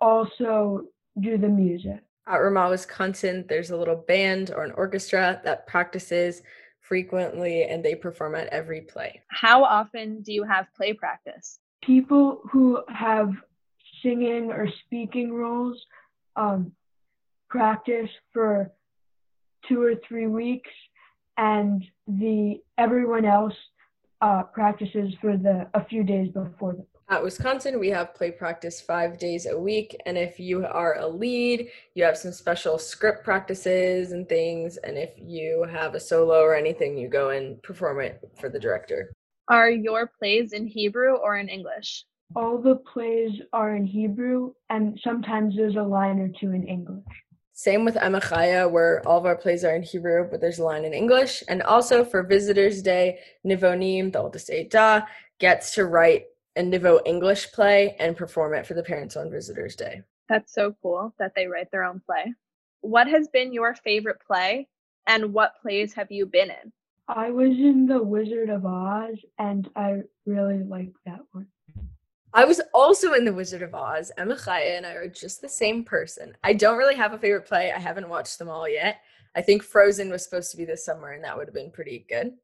also 0.00 0.82
do 1.20 1.38
the 1.38 1.48
music. 1.48 2.00
At 2.26 2.38
Ramah, 2.38 2.70
Wisconsin, 2.70 3.44
there's 3.48 3.70
a 3.70 3.76
little 3.76 4.04
band 4.08 4.50
or 4.54 4.64
an 4.64 4.72
orchestra 4.72 5.40
that 5.44 5.68
practices 5.68 6.42
frequently 6.90 7.62
and 7.62 7.84
they 7.84 7.94
perform 7.94 8.34
at 8.34 8.48
every 8.48 8.80
play. 8.80 9.22
How 9.28 9.62
often 9.62 10.22
do 10.22 10.32
you 10.32 10.42
have 10.42 10.66
play 10.76 10.92
practice? 10.92 11.60
People 11.84 12.40
who 12.50 12.82
have 12.88 13.30
singing 14.02 14.50
or 14.50 14.66
speaking 14.84 15.32
roles 15.32 15.78
um, 16.34 16.72
practice 17.48 18.10
for 18.32 18.72
two 19.68 19.80
or 19.80 19.94
three 20.06 20.26
weeks, 20.26 20.70
and 21.36 21.84
the 22.08 22.60
everyone 22.76 23.24
else 23.24 23.54
uh, 24.20 24.42
practices 24.42 25.14
for 25.20 25.36
the 25.36 25.68
a 25.74 25.84
few 25.84 26.02
days 26.02 26.28
before 26.32 26.72
the 26.72 26.86
at 27.10 27.22
Wisconsin, 27.22 27.80
we 27.80 27.88
have 27.88 28.14
play 28.14 28.30
practice 28.30 28.80
five 28.80 29.18
days 29.18 29.46
a 29.46 29.58
week. 29.58 29.96
And 30.06 30.16
if 30.16 30.38
you 30.38 30.64
are 30.64 30.98
a 30.98 31.06
lead, 31.06 31.68
you 31.94 32.04
have 32.04 32.16
some 32.16 32.32
special 32.32 32.78
script 32.78 33.24
practices 33.24 34.12
and 34.12 34.28
things. 34.28 34.76
And 34.78 34.96
if 34.96 35.10
you 35.16 35.66
have 35.68 35.94
a 35.94 36.00
solo 36.00 36.40
or 36.40 36.54
anything, 36.54 36.96
you 36.96 37.08
go 37.08 37.30
and 37.30 37.60
perform 37.64 38.00
it 38.00 38.20
for 38.38 38.48
the 38.48 38.60
director. 38.60 39.12
Are 39.48 39.70
your 39.70 40.06
plays 40.06 40.52
in 40.52 40.68
Hebrew 40.68 41.14
or 41.14 41.36
in 41.36 41.48
English? 41.48 42.04
All 42.36 42.58
the 42.58 42.76
plays 42.76 43.40
are 43.52 43.74
in 43.74 43.84
Hebrew, 43.84 44.52
and 44.68 44.96
sometimes 45.02 45.56
there's 45.56 45.74
a 45.74 45.82
line 45.82 46.20
or 46.20 46.28
two 46.28 46.52
in 46.52 46.62
English. 46.68 47.02
Same 47.52 47.84
with 47.84 47.96
Emma 47.96 48.20
where 48.68 49.06
all 49.06 49.18
of 49.18 49.26
our 49.26 49.36
plays 49.36 49.64
are 49.64 49.74
in 49.74 49.82
Hebrew, 49.82 50.28
but 50.30 50.40
there's 50.40 50.60
a 50.60 50.64
line 50.64 50.84
in 50.84 50.94
English. 50.94 51.42
And 51.48 51.60
also 51.62 52.04
for 52.04 52.22
Visitors 52.22 52.82
Day, 52.82 53.18
Nivonim, 53.44 54.12
the 54.12 54.20
oldest 54.20 54.48
Eidah, 54.48 55.06
gets 55.40 55.74
to 55.74 55.86
write 55.86 56.26
a 56.56 56.62
Nivo 56.62 57.00
English 57.06 57.52
play 57.52 57.96
and 58.00 58.16
perform 58.16 58.54
it 58.54 58.66
for 58.66 58.74
the 58.74 58.82
parents 58.82 59.16
on 59.16 59.30
Visitors 59.30 59.76
Day. 59.76 60.02
That's 60.28 60.52
so 60.52 60.74
cool 60.82 61.14
that 61.18 61.32
they 61.34 61.46
write 61.46 61.70
their 61.70 61.84
own 61.84 62.00
play. 62.04 62.32
What 62.80 63.06
has 63.08 63.28
been 63.28 63.52
your 63.52 63.74
favorite 63.74 64.20
play 64.26 64.68
and 65.06 65.32
what 65.32 65.60
plays 65.60 65.92
have 65.94 66.10
you 66.10 66.26
been 66.26 66.50
in? 66.50 66.72
I 67.08 67.30
was 67.30 67.50
in 67.50 67.86
The 67.86 68.02
Wizard 68.02 68.50
of 68.50 68.64
Oz 68.64 69.18
and 69.38 69.68
I 69.74 70.02
really 70.26 70.62
liked 70.62 70.96
that 71.06 71.20
one. 71.32 71.46
I 72.32 72.44
was 72.44 72.60
also 72.72 73.14
in 73.14 73.24
The 73.24 73.32
Wizard 73.32 73.62
of 73.62 73.74
Oz. 73.74 74.12
Emma 74.16 74.36
Chaya 74.36 74.76
and 74.76 74.86
I 74.86 74.92
are 74.92 75.08
just 75.08 75.40
the 75.40 75.48
same 75.48 75.82
person. 75.82 76.36
I 76.44 76.52
don't 76.52 76.78
really 76.78 76.94
have 76.94 77.12
a 77.12 77.18
favorite 77.18 77.46
play. 77.46 77.72
I 77.72 77.78
haven't 77.80 78.08
watched 78.08 78.38
them 78.38 78.48
all 78.48 78.68
yet. 78.68 79.00
I 79.34 79.42
think 79.42 79.62
Frozen 79.62 80.10
was 80.10 80.24
supposed 80.24 80.50
to 80.52 80.56
be 80.56 80.64
this 80.64 80.84
summer 80.84 81.10
and 81.10 81.24
that 81.24 81.36
would 81.36 81.48
have 81.48 81.54
been 81.54 81.72
pretty 81.72 82.06
good. 82.08 82.34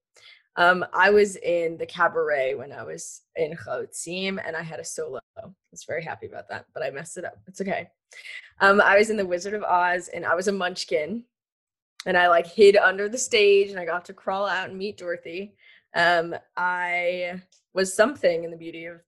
Um, 0.56 0.84
I 0.92 1.10
was 1.10 1.36
in 1.36 1.76
the 1.76 1.86
cabaret 1.86 2.54
when 2.54 2.72
I 2.72 2.82
was 2.82 3.22
in 3.36 3.56
Chalutzim 3.56 4.40
and 4.44 4.56
I 4.56 4.62
had 4.62 4.80
a 4.80 4.84
solo. 4.84 5.20
I 5.36 5.42
was 5.70 5.84
very 5.84 6.02
happy 6.02 6.26
about 6.26 6.48
that, 6.48 6.66
but 6.72 6.82
I 6.82 6.90
messed 6.90 7.18
it 7.18 7.24
up. 7.24 7.38
It's 7.46 7.60
okay. 7.60 7.90
Um, 8.60 8.80
I 8.80 8.96
was 8.96 9.10
in 9.10 9.18
the 9.18 9.26
Wizard 9.26 9.52
of 9.52 9.62
Oz 9.62 10.08
and 10.08 10.24
I 10.24 10.34
was 10.34 10.48
a 10.48 10.52
munchkin 10.52 11.24
and 12.06 12.16
I 12.16 12.28
like 12.28 12.46
hid 12.46 12.76
under 12.76 13.08
the 13.08 13.18
stage 13.18 13.70
and 13.70 13.78
I 13.78 13.84
got 13.84 14.06
to 14.06 14.14
crawl 14.14 14.46
out 14.46 14.70
and 14.70 14.78
meet 14.78 14.96
Dorothy. 14.96 15.54
Um, 15.94 16.34
I 16.56 17.42
was 17.74 17.94
something 17.94 18.44
in 18.44 18.50
the 18.50 18.56
Beauty 18.56 18.86
of 18.86 19.00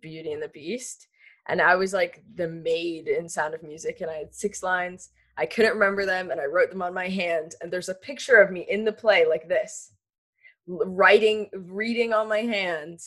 Beauty 0.00 0.32
and 0.32 0.42
the 0.42 0.48
Beast, 0.48 1.06
and 1.48 1.60
I 1.60 1.76
was 1.76 1.92
like 1.92 2.22
the 2.34 2.48
maid 2.48 3.06
in 3.06 3.28
Sound 3.28 3.54
of 3.54 3.62
Music, 3.62 4.00
and 4.00 4.10
I 4.10 4.14
had 4.14 4.34
six 4.34 4.62
lines. 4.62 5.10
I 5.36 5.46
couldn't 5.46 5.74
remember 5.74 6.04
them, 6.04 6.30
and 6.30 6.40
I 6.40 6.46
wrote 6.46 6.70
them 6.70 6.82
on 6.82 6.92
my 6.92 7.08
hand. 7.08 7.54
And 7.60 7.72
there's 7.72 7.88
a 7.88 7.94
picture 7.94 8.36
of 8.36 8.50
me 8.50 8.66
in 8.68 8.84
the 8.84 8.92
play 8.92 9.26
like 9.26 9.48
this 9.48 9.92
writing, 10.66 11.50
reading 11.52 12.12
on 12.12 12.28
my 12.28 12.40
hand. 12.40 13.00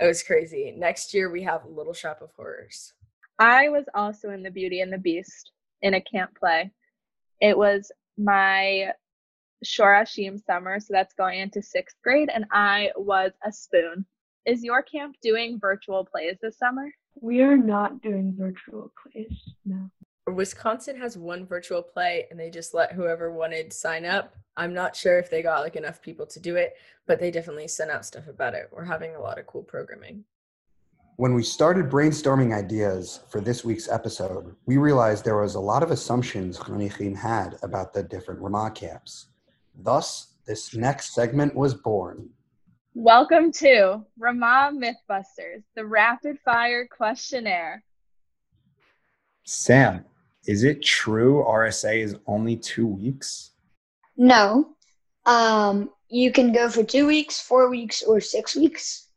It 0.00 0.06
was 0.06 0.22
crazy. 0.22 0.74
Next 0.76 1.14
year 1.14 1.30
we 1.30 1.42
have 1.42 1.66
Little 1.66 1.94
Shop 1.94 2.20
of 2.20 2.30
Horrors. 2.36 2.92
I 3.38 3.68
was 3.68 3.84
also 3.94 4.30
in 4.30 4.42
The 4.42 4.50
Beauty 4.50 4.80
and 4.80 4.92
the 4.92 4.98
Beast 4.98 5.52
in 5.82 5.94
a 5.94 6.00
camp 6.00 6.30
play. 6.38 6.70
It 7.40 7.56
was 7.56 7.92
my 8.16 8.92
Shorashim 9.64 10.42
summer, 10.44 10.80
so 10.80 10.88
that's 10.90 11.14
going 11.14 11.40
into 11.40 11.62
sixth 11.62 11.96
grade, 12.02 12.30
and 12.32 12.44
I 12.52 12.92
was 12.96 13.32
a 13.44 13.52
spoon. 13.52 14.06
Is 14.44 14.62
your 14.62 14.82
camp 14.82 15.16
doing 15.22 15.58
virtual 15.58 16.04
plays 16.04 16.36
this 16.40 16.58
summer? 16.58 16.90
We 17.20 17.40
are 17.42 17.56
not 17.56 18.02
doing 18.02 18.34
virtual 18.38 18.92
plays, 19.02 19.54
no. 19.64 19.90
Wisconsin 20.32 20.96
has 20.96 21.16
one 21.16 21.46
virtual 21.46 21.80
play 21.80 22.26
and 22.30 22.38
they 22.38 22.50
just 22.50 22.74
let 22.74 22.92
whoever 22.92 23.30
wanted 23.30 23.72
sign 23.72 24.04
up. 24.04 24.34
I'm 24.56 24.74
not 24.74 24.96
sure 24.96 25.18
if 25.18 25.30
they 25.30 25.40
got 25.40 25.60
like 25.60 25.76
enough 25.76 26.02
people 26.02 26.26
to 26.26 26.40
do 26.40 26.56
it, 26.56 26.74
but 27.06 27.20
they 27.20 27.30
definitely 27.30 27.68
sent 27.68 27.92
out 27.92 28.04
stuff 28.04 28.26
about 28.26 28.54
it. 28.54 28.68
We're 28.72 28.84
having 28.84 29.14
a 29.14 29.20
lot 29.20 29.38
of 29.38 29.46
cool 29.46 29.62
programming. 29.62 30.24
When 31.14 31.32
we 31.32 31.44
started 31.44 31.88
brainstorming 31.88 32.54
ideas 32.54 33.20
for 33.30 33.40
this 33.40 33.64
week's 33.64 33.88
episode, 33.88 34.54
we 34.66 34.78
realized 34.78 35.24
there 35.24 35.40
was 35.40 35.54
a 35.54 35.60
lot 35.60 35.84
of 35.84 35.92
assumptions 35.92 36.58
Chanichim 36.58 37.16
had 37.16 37.56
about 37.62 37.94
the 37.94 38.02
different 38.02 38.40
Ramah 38.40 38.72
camps. 38.72 39.28
Thus, 39.76 40.34
this 40.44 40.74
next 40.74 41.14
segment 41.14 41.54
was 41.54 41.72
born. 41.72 42.28
Welcome 42.94 43.52
to 43.52 44.04
Ramah 44.18 44.72
Mythbusters, 44.74 45.62
the 45.76 45.86
rapid 45.86 46.38
fire 46.44 46.86
questionnaire. 46.86 47.84
Sam, 49.44 50.04
is 50.46 50.64
it 50.64 50.82
true 50.82 51.44
RSA 51.46 52.02
is 52.02 52.16
only 52.26 52.56
two 52.56 52.86
weeks? 52.86 53.50
No. 54.16 54.76
Um, 55.26 55.90
you 56.08 56.32
can 56.32 56.52
go 56.52 56.70
for 56.70 56.84
two 56.84 57.06
weeks, 57.06 57.40
four 57.40 57.68
weeks, 57.68 58.02
or 58.02 58.20
six 58.20 58.54
weeks. 58.54 59.08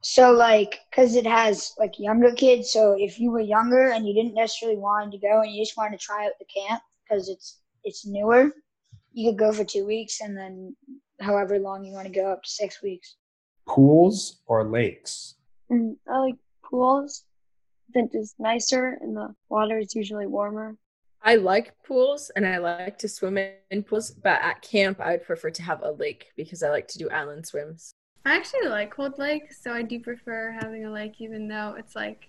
So, 0.00 0.32
like, 0.32 0.80
because 0.90 1.14
it 1.14 1.26
has 1.26 1.72
like 1.78 1.98
younger 1.98 2.32
kids. 2.32 2.72
So, 2.72 2.96
if 2.98 3.20
you 3.20 3.30
were 3.30 3.40
younger 3.40 3.92
and 3.92 4.06
you 4.06 4.12
didn't 4.12 4.34
necessarily 4.34 4.78
want 4.78 5.12
to 5.12 5.18
go 5.18 5.42
and 5.42 5.52
you 5.52 5.62
just 5.62 5.76
wanted 5.76 6.00
to 6.00 6.04
try 6.04 6.26
out 6.26 6.32
the 6.40 6.46
camp 6.46 6.82
because 7.04 7.28
it's 7.28 7.60
it's 7.84 8.04
newer, 8.04 8.50
you 9.12 9.30
could 9.30 9.38
go 9.38 9.52
for 9.52 9.64
two 9.64 9.86
weeks 9.86 10.20
and 10.20 10.36
then 10.36 10.76
however 11.20 11.58
long 11.58 11.84
you 11.84 11.92
want 11.92 12.06
to 12.06 12.12
go 12.12 12.32
up 12.32 12.42
to 12.42 12.50
six 12.50 12.82
weeks. 12.82 13.16
Pools 13.68 14.40
or 14.46 14.64
lakes? 14.64 15.36
Mm, 15.70 15.96
I 16.08 16.18
like 16.18 16.34
pools 16.68 17.24
that 17.94 18.10
is 18.12 18.34
nicer 18.38 18.98
and 19.00 19.16
the 19.16 19.34
water 19.48 19.78
is 19.78 19.94
usually 19.94 20.26
warmer. 20.26 20.76
I 21.22 21.36
like 21.36 21.74
pools 21.84 22.30
and 22.34 22.46
I 22.46 22.58
like 22.58 22.98
to 22.98 23.08
swim 23.08 23.38
in 23.70 23.82
pools, 23.84 24.10
but 24.10 24.42
at 24.42 24.62
camp 24.62 25.00
I 25.00 25.12
would 25.12 25.24
prefer 25.24 25.50
to 25.50 25.62
have 25.62 25.82
a 25.82 25.92
lake 25.92 26.26
because 26.36 26.62
I 26.62 26.70
like 26.70 26.88
to 26.88 26.98
do 26.98 27.08
island 27.10 27.46
swims. 27.46 27.92
I 28.24 28.36
actually 28.36 28.68
like 28.68 28.90
cold 28.90 29.18
lakes, 29.18 29.62
so 29.62 29.72
I 29.72 29.82
do 29.82 30.00
prefer 30.00 30.56
having 30.60 30.84
a 30.84 30.90
lake 30.90 31.20
even 31.20 31.48
though 31.48 31.74
it's 31.78 31.94
like 31.94 32.28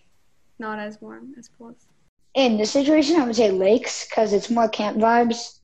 not 0.60 0.80
as 0.80 1.02
warm 1.02 1.34
as 1.38 1.49
pools. 1.49 1.88
In 2.36 2.58
this 2.58 2.71
situation, 2.71 3.19
I 3.19 3.26
would 3.26 3.36
say 3.36 3.52
lakes 3.52 4.08
because 4.08 4.34
it's 4.34 4.49
more 4.49 4.67
camp 4.67 4.97
vibes. 4.97 5.60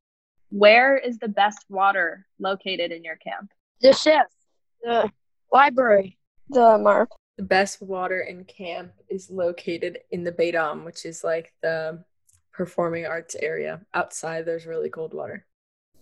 Where 0.51 0.97
is 0.97 1.17
the 1.17 1.27
best 1.27 1.65
water 1.69 2.25
located 2.39 2.91
in 2.91 3.03
your 3.03 3.15
camp? 3.17 3.51
The 3.81 3.93
chef, 3.93 4.27
the 4.83 5.11
library, 5.51 6.17
the 6.49 6.77
MARP. 6.77 7.09
The 7.39 7.45
best 7.45 7.81
water 7.81 8.19
in 8.19 8.43
camp 8.43 8.91
is 9.07 9.31
located 9.31 9.99
in 10.11 10.25
the 10.25 10.31
Beidam, 10.33 10.83
which 10.83 11.05
is 11.05 11.23
like 11.23 11.53
the 11.61 12.03
performing 12.51 13.05
arts 13.05 13.33
area. 13.33 13.79
Outside, 13.93 14.45
there's 14.45 14.65
really 14.65 14.89
cold 14.89 15.13
water. 15.13 15.45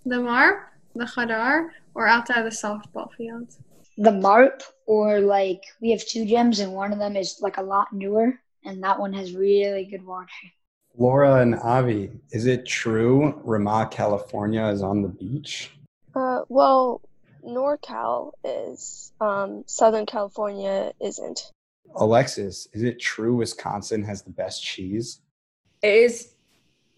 The 0.04 0.16
MARP, 0.16 0.62
the 0.96 1.06
Hadar, 1.06 1.70
or 1.94 2.08
outside 2.08 2.42
the 2.42 2.50
softball 2.50 3.14
fields? 3.16 3.60
The 4.00 4.10
MARP, 4.10 4.64
or 4.88 5.20
like 5.20 5.62
we 5.80 5.92
have 5.92 6.04
two 6.04 6.26
gyms, 6.26 6.60
and 6.60 6.74
one 6.74 6.92
of 6.92 6.98
them 6.98 7.16
is 7.16 7.38
like 7.40 7.58
a 7.58 7.62
lot 7.62 7.94
newer, 7.94 8.34
and 8.66 8.84
that 8.84 9.00
one 9.00 9.14
has 9.14 9.36
really 9.36 9.86
good 9.86 10.04
water. 10.04 10.28
Flora 10.96 11.42
and 11.44 11.54
Avi, 11.54 12.10
is 12.32 12.48
it 12.48 12.66
true 12.66 13.40
Ramah, 13.44 13.90
California 13.92 14.66
is 14.70 14.82
on 14.82 15.04
the 15.04 15.10
beach? 15.10 15.70
Uh, 16.16 16.40
well, 16.50 17.07
NorCal 17.48 18.32
is. 18.44 19.14
Um, 19.22 19.64
Southern 19.66 20.06
California 20.06 20.92
isn't. 21.02 21.52
Alexis, 21.96 22.68
is 22.74 22.84
it 22.84 23.00
true 23.00 23.36
Wisconsin 23.36 24.04
has 24.04 24.22
the 24.22 24.30
best 24.30 24.64
cheese? 24.64 25.22
It 25.82 25.94
is 25.94 26.34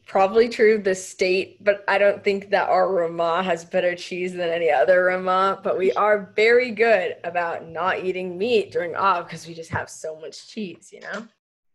probably 0.07 0.49
true 0.49 0.79
the 0.79 0.95
state, 0.95 1.63
but 1.63 1.83
I 1.87 1.99
don't 1.99 2.23
think 2.23 2.49
that 2.49 2.67
our 2.67 2.91
Ramah 2.91 3.43
has 3.43 3.63
better 3.63 3.95
cheese 3.95 4.33
than 4.33 4.49
any 4.49 4.71
other 4.71 5.03
Ramah. 5.05 5.61
But 5.63 5.77
we 5.77 5.93
are 5.93 6.33
very 6.35 6.71
good 6.71 7.17
about 7.23 7.69
not 7.69 8.03
eating 8.03 8.37
meat 8.37 8.71
during 8.71 8.95
Av 8.95 9.25
because 9.25 9.47
we 9.47 9.53
just 9.53 9.69
have 9.69 9.89
so 9.89 10.19
much 10.19 10.49
cheese, 10.49 10.89
you 10.91 11.01
know? 11.01 11.27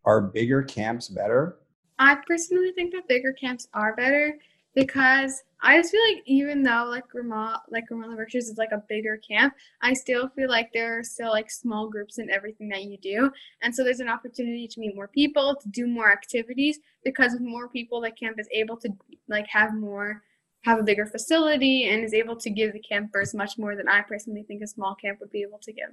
Are 0.04 0.20
bigger 0.20 0.62
camps 0.62 1.08
better? 1.08 1.58
I 1.98 2.16
personally 2.26 2.72
think 2.72 2.92
that 2.92 3.08
bigger 3.08 3.32
camps 3.32 3.68
are 3.72 3.94
better 3.94 4.36
because 4.74 5.42
I 5.62 5.78
just 5.78 5.92
feel 5.92 6.02
like 6.12 6.22
even 6.26 6.62
though 6.62 6.86
like 6.90 7.12
Ramah 7.14 7.62
like 7.70 7.84
Ramah 7.90 8.14
Virtues 8.14 8.48
is 8.48 8.58
like 8.58 8.72
a 8.72 8.82
bigger 8.88 9.16
camp, 9.16 9.54
I 9.80 9.94
still 9.94 10.28
feel 10.28 10.48
like 10.50 10.70
there 10.72 10.98
are 10.98 11.02
still 11.02 11.30
like 11.30 11.50
small 11.50 11.88
groups 11.88 12.18
in 12.18 12.30
everything 12.30 12.68
that 12.68 12.82
you 12.82 12.98
do. 12.98 13.30
And 13.62 13.74
so 13.74 13.82
there's 13.82 14.00
an 14.00 14.08
opportunity 14.08 14.68
to 14.68 14.80
meet 14.80 14.94
more 14.94 15.08
people, 15.08 15.56
to 15.56 15.68
do 15.70 15.86
more 15.86 16.12
activities, 16.12 16.80
because 17.04 17.32
with 17.32 17.42
more 17.42 17.68
people 17.68 18.00
the 18.00 18.10
camp 18.10 18.38
is 18.38 18.48
able 18.52 18.76
to 18.78 18.90
like 19.28 19.46
have 19.48 19.74
more 19.74 20.22
have 20.64 20.78
a 20.78 20.82
bigger 20.82 21.06
facility 21.06 21.88
and 21.88 22.02
is 22.02 22.14
able 22.14 22.36
to 22.36 22.50
give 22.50 22.72
the 22.72 22.78
campers 22.78 23.34
much 23.34 23.58
more 23.58 23.76
than 23.76 23.88
I 23.88 24.00
personally 24.00 24.42
think 24.42 24.62
a 24.62 24.66
small 24.66 24.94
camp 24.94 25.20
would 25.20 25.30
be 25.30 25.42
able 25.42 25.58
to 25.58 25.72
give. 25.72 25.90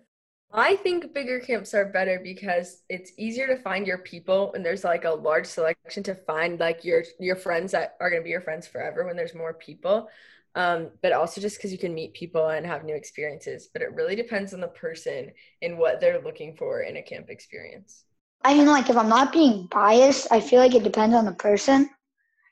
I 0.54 0.76
think 0.76 1.14
bigger 1.14 1.40
camps 1.40 1.74
are 1.74 1.86
better 1.86 2.20
because 2.22 2.84
it's 2.90 3.14
easier 3.18 3.48
to 3.48 3.62
find 3.62 3.88
your 3.88 4.00
people 4.00 4.54
and 4.54 4.66
there's 4.66 4.84
like 4.84 5.06
a 5.06 5.12
large 5.12 5.46
selection 5.46 6.04
to 6.04 6.16
find 6.16 6.60
like 6.60 6.84
your 6.84 7.04
your 7.20 7.38
friends 7.38 7.72
that 7.72 7.96
are 8.02 8.10
going 8.10 8.22
to 8.22 8.24
be 8.24 8.32
your 8.32 8.42
friends 8.42 8.68
forever 8.68 9.06
when 9.06 9.16
there's 9.16 9.36
more 9.36 9.54
people. 9.54 10.10
Um, 10.54 10.90
but 11.02 11.14
also 11.14 11.40
just 11.40 11.58
because 11.58 11.72
you 11.72 11.78
can 11.78 11.94
meet 11.94 12.14
people 12.14 12.50
and 12.50 12.66
have 12.66 12.84
new 12.84 12.96
experiences. 12.96 13.70
But 13.72 13.82
it 13.82 13.94
really 13.94 14.18
depends 14.18 14.54
on 14.54 14.60
the 14.60 14.68
person 14.68 15.32
and 15.62 15.78
what 15.78 16.02
they're 16.02 16.22
looking 16.22 16.58
for 16.58 16.82
in 16.82 16.98
a 16.98 17.02
camp 17.02 17.30
experience. 17.30 18.04
I 18.44 18.56
mean, 18.56 18.68
like, 18.68 18.90
if 18.90 18.98
I'm 18.98 19.08
not 19.08 19.32
being 19.32 19.68
biased, 19.72 20.28
I 20.30 20.42
feel 20.42 20.60
like 20.60 20.76
it 20.76 20.84
depends 20.84 21.16
on 21.16 21.24
the 21.24 21.32
person. 21.32 21.90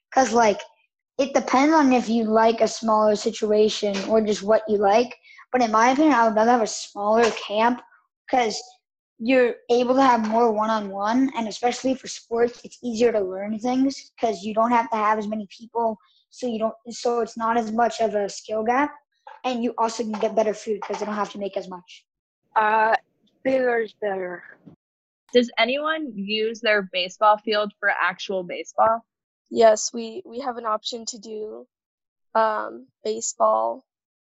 Because, 0.09 0.31
like, 0.31 0.61
it 1.17 1.33
depends 1.33 1.75
on 1.75 1.91
if 1.91 2.07
you 2.07 2.23
like 2.23 2.61
a 2.61 2.67
smaller 2.69 3.17
situation 3.17 3.97
or 4.07 4.21
just 4.21 4.43
what 4.43 4.61
you 4.69 4.77
like. 4.77 5.13
But 5.51 5.61
in 5.61 5.71
my 5.71 5.89
opinion, 5.89 6.13
I 6.13 6.27
would 6.27 6.35
rather 6.35 6.51
have 6.51 6.61
a 6.61 6.67
smaller 6.67 7.29
camp 7.31 7.81
because 8.29 8.61
you're 9.17 9.55
able 9.69 9.95
to 9.95 10.01
have 10.01 10.27
more 10.27 10.51
one-on-one 10.51 11.29
and 11.35 11.47
especially 11.47 11.93
for 11.93 12.07
sports 12.07 12.61
it's 12.63 12.79
easier 12.83 13.11
to 13.11 13.19
learn 13.19 13.59
things 13.59 14.11
because 14.15 14.43
you 14.43 14.53
don't 14.53 14.71
have 14.71 14.89
to 14.89 14.95
have 14.95 15.19
as 15.19 15.27
many 15.27 15.47
people 15.55 15.97
so 16.29 16.47
you 16.47 16.59
don't 16.59 16.73
so 16.89 17.19
it's 17.21 17.37
not 17.37 17.57
as 17.57 17.71
much 17.71 17.99
of 17.99 18.15
a 18.15 18.29
skill 18.29 18.63
gap 18.63 18.91
and 19.43 19.63
you 19.63 19.73
also 19.77 20.03
can 20.03 20.13
get 20.13 20.35
better 20.35 20.53
food 20.53 20.79
because 20.81 20.99
they 20.99 21.05
don't 21.05 21.15
have 21.15 21.31
to 21.31 21.37
make 21.37 21.57
as 21.57 21.69
much. 21.69 22.05
Uh 22.55 22.95
bigger 23.43 23.79
is 23.79 23.93
better. 24.01 24.43
Does 25.33 25.51
anyone 25.57 26.11
use 26.15 26.61
their 26.61 26.89
baseball 26.91 27.37
field 27.37 27.73
for 27.79 27.89
actual 27.89 28.43
baseball? 28.43 29.03
Yes 29.49 29.91
we 29.93 30.21
we 30.25 30.39
have 30.39 30.57
an 30.57 30.65
option 30.65 31.05
to 31.07 31.19
do 31.19 31.67
um 32.35 32.87
baseball 33.03 33.83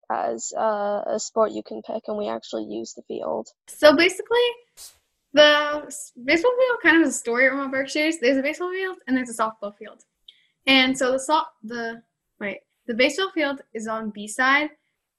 as 0.10 0.54
uh, 0.58 1.02
a 1.08 1.20
sport 1.20 1.52
you 1.52 1.64
can 1.64 1.82
pick, 1.82 2.04
and 2.08 2.18
we 2.18 2.28
actually 2.28 2.66
use 2.66 2.94
the 2.94 3.02
field. 3.04 3.50
So 3.68 3.96
basically, 3.96 4.48
the 5.34 5.94
baseball 6.24 6.52
field 6.58 6.80
kind 6.82 6.98
of 6.98 7.08
is 7.08 7.16
a 7.16 7.20
story 7.20 7.46
around 7.48 7.72
Berkshires. 7.72 8.18
There's 8.20 8.38
a 8.38 8.42
baseball 8.42 8.72
field 8.72 8.98
and 9.08 9.18
there's 9.18 9.30
a 9.30 9.34
softball 9.34 9.76
field, 9.76 10.04
and 10.66 10.98
so 10.98 11.12
the 11.12 11.20
soft 11.20 11.52
the 11.64 12.02
wait 12.40 12.60
the 12.88 12.94
baseball 12.94 13.32
field 13.32 13.62
is 13.74 13.88
on 13.88 14.12
B 14.12 14.28
side, 14.28 14.70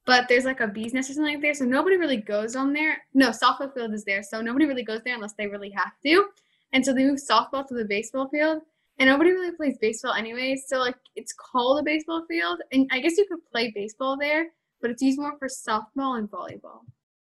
but 0.06 0.28
there's 0.28 0.44
like 0.44 0.60
a 0.60 0.68
bee's 0.68 0.94
nest 0.94 1.10
or 1.10 1.14
something 1.14 1.34
like 1.34 1.42
there, 1.42 1.54
so 1.54 1.64
nobody 1.64 1.96
really 1.96 2.16
goes 2.16 2.56
on 2.56 2.72
there. 2.72 2.98
No, 3.12 3.30
softball 3.30 3.72
field 3.74 3.92
is 3.92 4.04
there, 4.04 4.22
so 4.22 4.40
nobody 4.40 4.66
really 4.66 4.84
goes 4.84 5.00
there 5.04 5.14
unless 5.14 5.34
they 5.34 5.46
really 5.46 5.70
have 5.70 5.92
to, 6.04 6.26
and 6.72 6.84
so 6.84 6.92
they 6.92 7.04
move 7.04 7.20
softball 7.20 7.66
to 7.66 7.74
the 7.74 7.84
baseball 7.84 8.28
field. 8.28 8.62
And 8.98 9.10
nobody 9.10 9.30
really 9.30 9.52
plays 9.52 9.76
baseball 9.78 10.14
anyway, 10.14 10.56
so 10.56 10.78
like 10.78 10.96
it's 11.16 11.34
called 11.34 11.80
a 11.80 11.82
baseball 11.82 12.24
field, 12.26 12.62
and 12.72 12.88
I 12.90 13.00
guess 13.00 13.18
you 13.18 13.26
could 13.28 13.44
play 13.52 13.70
baseball 13.74 14.16
there, 14.16 14.46
but 14.80 14.90
it's 14.90 15.02
used 15.02 15.18
more 15.18 15.36
for 15.38 15.48
softball 15.48 16.18
and 16.18 16.30
volleyball. 16.30 16.80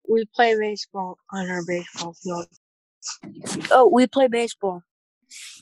We 0.08 0.25
play 0.34 0.58
baseball 0.58 1.17
on 1.32 1.49
our 1.49 1.63
baseball 1.65 2.13
field. 2.13 2.47
Oh, 3.71 3.89
we 3.91 4.08
play 4.08 4.28
baseball. 4.28 4.84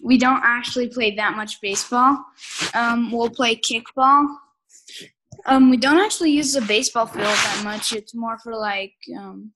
We 0.02 0.18
don't 0.18 0.42
actually 0.44 0.88
play 0.88 1.16
that 1.16 1.36
much 1.36 1.60
baseball. 1.62 2.24
Um, 2.74 3.12
we'll 3.12 3.30
play 3.30 3.58
kickball. 3.58 4.28
Um, 5.46 5.70
we 5.70 5.78
don't 5.78 6.00
actually 6.00 6.32
use 6.32 6.54
the 6.54 6.62
baseball 6.62 7.06
field 7.06 7.26
that 7.26 7.62
much. 7.64 7.94
It's 7.94 8.16
more 8.16 8.38
for 8.40 8.56
like 8.56 8.94
um, 9.18 9.52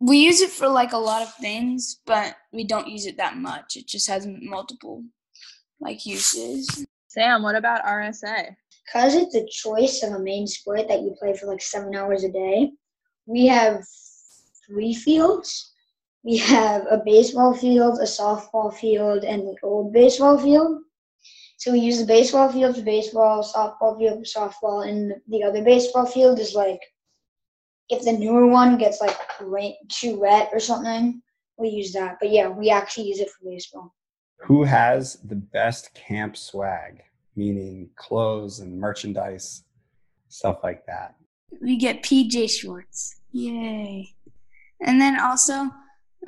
we 0.00 0.18
use 0.18 0.40
it 0.40 0.50
for 0.50 0.68
like 0.68 0.92
a 0.92 0.98
lot 0.98 1.22
of 1.22 1.32
things, 1.34 2.00
but 2.06 2.36
we 2.52 2.64
don't 2.64 2.88
use 2.88 3.06
it 3.06 3.16
that 3.18 3.36
much. 3.36 3.76
It 3.76 3.86
just 3.86 4.08
has 4.08 4.26
multiple 4.26 5.04
like 5.80 6.04
uses. 6.06 6.86
Sam, 7.08 7.42
what 7.42 7.56
about 7.56 7.84
RSA? 7.84 8.56
Because 8.86 9.14
it's 9.14 9.34
a 9.34 9.46
choice 9.46 10.02
of 10.02 10.12
a 10.12 10.18
main 10.18 10.46
sport 10.46 10.88
that 10.88 11.02
you 11.02 11.14
play 11.18 11.36
for 11.36 11.46
like 11.46 11.62
seven 11.62 11.94
hours 11.94 12.24
a 12.24 12.30
day, 12.30 12.70
we 13.26 13.46
have 13.46 13.84
three 14.66 14.94
fields. 14.94 15.72
We 16.22 16.36
have 16.38 16.86
a 16.90 17.02
baseball 17.04 17.54
field, 17.54 17.98
a 17.98 18.04
softball 18.04 18.72
field, 18.74 19.24
and 19.24 19.42
an 19.42 19.56
old 19.62 19.92
baseball 19.92 20.38
field. 20.38 20.82
So 21.58 21.72
we 21.72 21.80
use 21.80 21.98
the 21.98 22.06
baseball 22.06 22.50
field 22.52 22.76
for 22.76 22.82
baseball, 22.82 23.42
softball 23.42 23.98
field 23.98 24.18
for 24.18 24.40
softball, 24.40 24.88
and 24.88 25.14
the 25.28 25.42
other 25.42 25.62
baseball 25.62 26.06
field 26.06 26.38
is 26.38 26.54
like 26.54 26.80
if 27.88 28.04
the 28.04 28.12
newer 28.12 28.46
one 28.46 28.76
gets 28.76 29.00
like 29.00 29.16
too 29.88 30.18
wet 30.18 30.50
or 30.52 30.60
something, 30.60 31.22
we 31.58 31.68
use 31.68 31.92
that. 31.92 32.18
But 32.20 32.30
yeah, 32.30 32.48
we 32.48 32.70
actually 32.70 33.08
use 33.08 33.20
it 33.20 33.30
for 33.30 33.48
baseball. 33.48 33.94
Who 34.40 34.64
has 34.64 35.14
the 35.24 35.36
best 35.36 35.94
camp 35.94 36.36
swag? 36.36 37.02
Meaning 37.36 37.90
clothes 37.96 38.60
and 38.60 38.78
merchandise, 38.78 39.64
stuff 40.28 40.58
like 40.62 40.84
that. 40.86 41.14
We 41.60 41.76
get 41.76 42.02
PJ 42.02 42.50
shorts. 42.50 43.16
Yay. 43.32 44.14
And 44.80 45.00
then 45.00 45.20
also, 45.20 45.70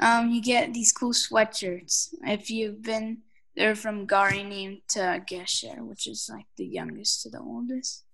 um, 0.00 0.30
you 0.30 0.40
get 0.40 0.72
these 0.72 0.92
cool 0.92 1.12
sweatshirts. 1.12 2.14
If 2.22 2.50
you've 2.50 2.82
been 2.82 3.18
there 3.56 3.74
from 3.74 4.06
Gari 4.06 4.80
to 4.88 5.22
Gesher, 5.28 5.80
which 5.80 6.06
is 6.06 6.30
like 6.32 6.46
the 6.56 6.64
youngest 6.64 7.22
to 7.22 7.30
the 7.30 7.40
oldest. 7.40 8.04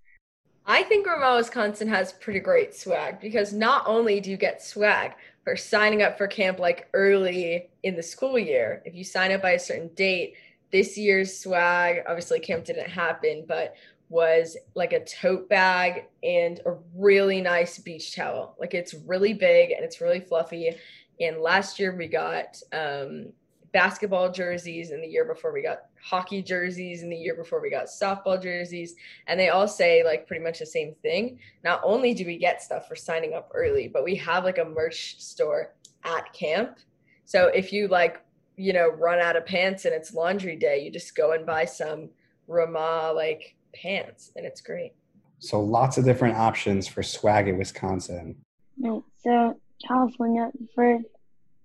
I 0.67 0.83
think 0.83 1.07
Ramah, 1.07 1.37
Wisconsin 1.37 1.89
has 1.89 2.15
pretty 2.15 2.41
great 2.41 2.75
swag 2.75 3.21
because 3.21 3.53
not 3.53 3.87
only 3.87 4.21
do 4.21 4.31
you 4.31 4.39
get 4.39 4.63
swag 4.63 5.13
for 5.45 5.57
signing 5.57 6.01
up 6.01 6.17
for 6.17 6.27
camp 6.27 6.59
like 6.59 6.89
early 6.95 7.69
in 7.83 7.95
the 7.95 8.03
school 8.03 8.39
year, 8.39 8.83
if 8.87 8.95
you 8.95 9.05
sign 9.05 9.31
up 9.33 9.43
by 9.43 9.51
a 9.51 9.59
certain 9.59 9.89
date, 9.95 10.37
this 10.75 10.99
year's 10.99 11.39
swag, 11.39 12.03
obviously 12.09 12.41
camp 12.41 12.65
didn't 12.65 12.91
happen, 12.91 13.45
but 13.47 13.77
was 14.09 14.57
like 14.75 14.93
a 14.93 15.05
tote 15.05 15.49
bag 15.49 16.07
and 16.25 16.61
a 16.67 16.75
really 16.97 17.41
nice 17.41 17.79
beach 17.79 18.17
towel. 18.17 18.57
Like 18.59 18.75
it's 18.75 18.93
really 18.93 19.35
big 19.35 19.71
and 19.71 19.85
it's 19.85 20.01
really 20.01 20.19
fluffy. 20.19 20.75
And 21.21 21.39
last 21.39 21.79
year 21.79 21.97
we 21.97 22.09
got 22.09 22.61
um, 22.73 23.29
basketball 23.73 24.33
jerseys, 24.33 24.91
and 24.91 25.01
the 25.01 25.07
year 25.07 25.25
before 25.25 25.53
we 25.53 25.63
got 25.63 25.83
hockey 26.03 26.43
jerseys, 26.43 27.05
and 27.05 27.13
the 27.13 27.17
year 27.17 27.37
before 27.37 27.63
we 27.63 27.71
got 27.71 27.87
softball 27.87 28.43
jerseys. 28.43 28.97
And 29.29 29.39
they 29.39 29.51
all 29.51 29.69
say 29.69 30.03
like 30.03 30.27
pretty 30.27 30.43
much 30.43 30.59
the 30.59 30.67
same 30.67 30.97
thing. 31.03 31.39
Not 31.63 31.81
only 31.85 32.15
do 32.15 32.27
we 32.27 32.37
get 32.37 32.63
stuff 32.63 32.89
for 32.89 32.97
signing 32.97 33.35
up 33.35 33.49
early, 33.55 33.87
but 33.87 34.03
we 34.03 34.17
have 34.17 34.43
like 34.43 34.59
a 34.59 34.65
merch 34.65 35.21
store 35.21 35.73
at 36.03 36.33
camp. 36.33 36.79
So 37.27 37.47
if 37.47 37.73
you 37.73 37.87
like 37.87 38.24
you 38.57 38.73
know, 38.73 38.89
run 38.89 39.19
out 39.19 39.37
of 39.37 39.47
pants 39.47 39.85
and 39.85 39.95
it's 39.95 40.15
laundry 40.15 40.57
day, 40.57 40.83
you 40.83 40.91
just 40.91 41.15
go 41.17 41.33
and 41.33 41.45
buy 41.45 41.65
some 41.65 42.11
Ramah 42.47 43.13
like 43.15 43.57
pants 43.75 44.33
and 44.37 44.47
it's 44.47 44.61
great. 44.61 44.93
So 45.39 45.61
lots 45.61 45.99
of 45.99 46.05
different 46.05 46.37
options 46.37 46.87
for 46.87 47.03
swag 47.03 47.49
in 47.49 47.59
Wisconsin. 47.59 48.37
Right. 48.79 49.03
So 49.23 49.59
California, 49.87 50.51
for 50.75 51.01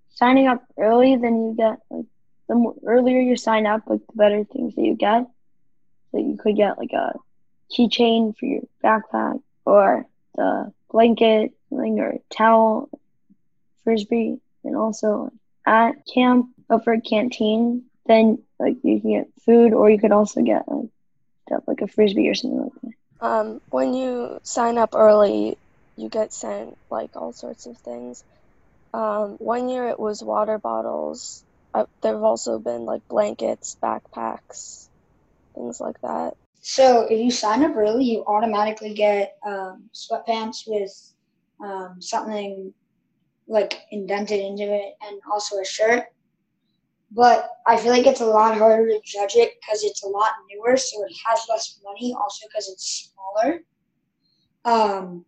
signing 0.10 0.48
up 0.48 0.64
early, 0.78 1.16
then 1.16 1.36
you 1.36 1.56
get 1.56 1.78
like 1.90 2.06
the 2.48 2.56
more, 2.56 2.76
earlier 2.86 3.20
you 3.20 3.38
sign 3.38 3.66
up, 3.66 3.84
like 3.88 4.02
the 4.08 4.18
better 4.18 4.44
things 4.44 4.76
that 4.76 4.82
you 4.82 4.96
get. 4.96 5.26
So 6.12 6.18
you 6.18 6.38
could 6.38 6.56
get 6.56 6.78
like 6.78 6.92
a 6.92 7.14
keychain 7.72 8.36
for 8.36 8.46
your 8.46 8.64
backpack 8.84 9.42
or 9.66 10.06
the 10.36 10.74
blanket, 10.92 11.52
something 11.70 12.00
or 12.00 12.16
towel, 12.32 12.90
frisbee, 13.84 14.40
and 14.64 14.76
also 14.76 15.32
at 15.66 15.94
camp 16.12 16.50
for 16.78 16.94
a 16.94 17.02
canteen, 17.02 17.86
then 18.06 18.44
like 18.60 18.78
you 18.84 19.02
can 19.02 19.12
get 19.12 19.28
food, 19.46 19.74
or 19.74 19.90
you 19.90 20.00
could 20.00 20.12
also 20.12 20.42
get 20.42 20.68
like 20.68 20.90
stuff 21.48 21.64
like 21.68 21.82
a 21.82 21.88
frisbee 21.88 22.30
or 22.30 22.36
something 22.36 22.62
like 22.62 22.72
that. 22.84 23.26
Um, 23.26 23.62
when 23.70 23.94
you 23.94 24.40
sign 24.44 24.78
up 24.78 24.92
early, 24.94 25.58
you 25.98 26.10
get 26.10 26.32
sent 26.32 26.78
like 26.90 27.16
all 27.16 27.34
sorts 27.34 27.66
of 27.66 27.78
things. 27.78 28.24
Um, 28.94 29.38
one 29.40 29.70
year 29.70 29.90
it 29.90 30.00
was 30.00 30.24
water 30.24 30.58
bottles. 30.58 31.44
Uh, 31.74 31.86
there 32.02 32.14
have 32.14 32.24
also 32.24 32.60
been 32.60 32.86
like 32.86 33.08
blankets, 33.08 33.78
backpacks, 33.82 34.88
things 35.56 35.80
like 35.80 36.00
that. 36.02 36.36
So 36.62 37.02
if 37.04 37.20
you 37.20 37.32
sign 37.32 37.64
up 37.64 37.76
early, 37.76 38.06
you 38.06 38.24
automatically 38.26 38.94
get 38.94 39.38
um, 39.46 39.90
sweatpants 39.94 40.68
with 40.68 40.92
um, 41.64 41.98
something 42.02 42.74
like 43.48 43.80
indented 43.92 44.40
into 44.40 44.64
it, 44.64 44.94
and 45.02 45.20
also 45.32 45.60
a 45.60 45.66
shirt 45.66 46.06
but 47.12 47.50
I 47.66 47.78
feel 47.78 47.92
like 47.92 48.06
it's 48.06 48.22
a 48.22 48.26
lot 48.26 48.58
harder 48.58 48.88
to 48.88 49.02
judge 49.04 49.36
it 49.36 49.54
because 49.60 49.84
it's 49.84 50.04
a 50.04 50.08
lot 50.08 50.32
newer, 50.50 50.78
so 50.78 51.04
it 51.04 51.14
has 51.28 51.46
less 51.50 51.80
money. 51.84 52.16
Also, 52.20 52.48
because 52.48 52.70
it's 52.70 53.12
smaller. 53.14 53.60
Um, 54.66 55.26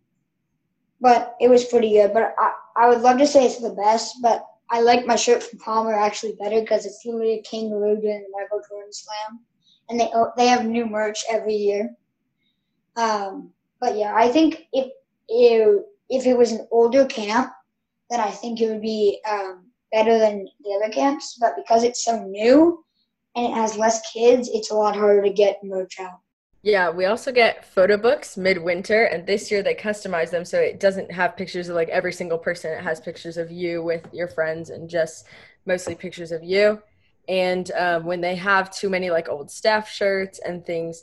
but 1.00 1.36
it 1.40 1.48
was 1.48 1.64
pretty 1.64 1.90
good. 1.90 2.12
But 2.12 2.34
I, 2.38 2.52
I 2.76 2.88
would 2.88 3.00
love 3.00 3.18
to 3.18 3.26
say 3.26 3.44
it's 3.44 3.60
the 3.60 3.74
best, 3.74 4.16
but 4.22 4.46
I 4.70 4.80
like 4.80 5.06
my 5.06 5.16
shirt 5.16 5.42
from 5.42 5.58
Palmer 5.58 5.92
actually 5.92 6.36
better 6.40 6.60
because 6.60 6.86
it's 6.86 7.04
literally 7.04 7.40
a 7.40 7.42
kangaroo 7.42 8.00
doing 8.00 8.24
the 8.24 8.32
Michael 8.32 8.62
Jordan 8.68 8.92
Slam, 8.92 9.40
and 9.88 10.00
they 10.00 10.10
they 10.36 10.46
have 10.46 10.64
new 10.64 10.86
merch 10.86 11.24
every 11.28 11.54
year. 11.54 11.90
Um, 12.96 13.50
but 13.80 13.96
yeah, 13.96 14.14
I 14.14 14.28
think 14.28 14.66
if 14.72 14.92
if 15.28 15.82
if 16.08 16.26
it 16.26 16.38
was 16.38 16.52
an 16.52 16.68
older 16.70 17.04
camp, 17.06 17.52
then 18.08 18.20
I 18.20 18.30
think 18.30 18.60
it 18.60 18.70
would 18.70 18.82
be 18.82 19.20
um, 19.28 19.61
better 19.92 20.18
than 20.18 20.48
the 20.64 20.80
other 20.82 20.92
camps, 20.92 21.36
but 21.40 21.54
because 21.56 21.84
it's 21.84 22.04
so 22.04 22.24
new 22.24 22.84
and 23.36 23.46
it 23.46 23.54
has 23.54 23.76
less 23.76 24.00
kids, 24.12 24.50
it's 24.52 24.70
a 24.70 24.74
lot 24.74 24.96
harder 24.96 25.22
to 25.22 25.30
get 25.30 25.62
merch 25.62 26.00
out. 26.00 26.20
Yeah, 26.64 26.90
we 26.90 27.06
also 27.06 27.32
get 27.32 27.64
photo 27.64 27.96
books 27.96 28.36
midwinter, 28.36 29.04
and 29.06 29.26
this 29.26 29.50
year 29.50 29.64
they 29.64 29.74
customize 29.74 30.30
them 30.30 30.44
so 30.44 30.60
it 30.60 30.78
doesn't 30.78 31.10
have 31.10 31.36
pictures 31.36 31.68
of 31.68 31.74
like 31.74 31.88
every 31.88 32.12
single 32.12 32.38
person. 32.38 32.72
It 32.72 32.84
has 32.84 33.00
pictures 33.00 33.36
of 33.36 33.50
you 33.50 33.82
with 33.82 34.06
your 34.12 34.28
friends 34.28 34.70
and 34.70 34.88
just 34.88 35.26
mostly 35.66 35.96
pictures 35.96 36.30
of 36.30 36.44
you. 36.44 36.80
And 37.28 37.70
um, 37.72 38.04
when 38.04 38.20
they 38.20 38.36
have 38.36 38.70
too 38.70 38.88
many 38.88 39.10
like 39.10 39.28
old 39.28 39.50
staff 39.50 39.88
shirts 39.88 40.38
and 40.38 40.64
things, 40.64 41.02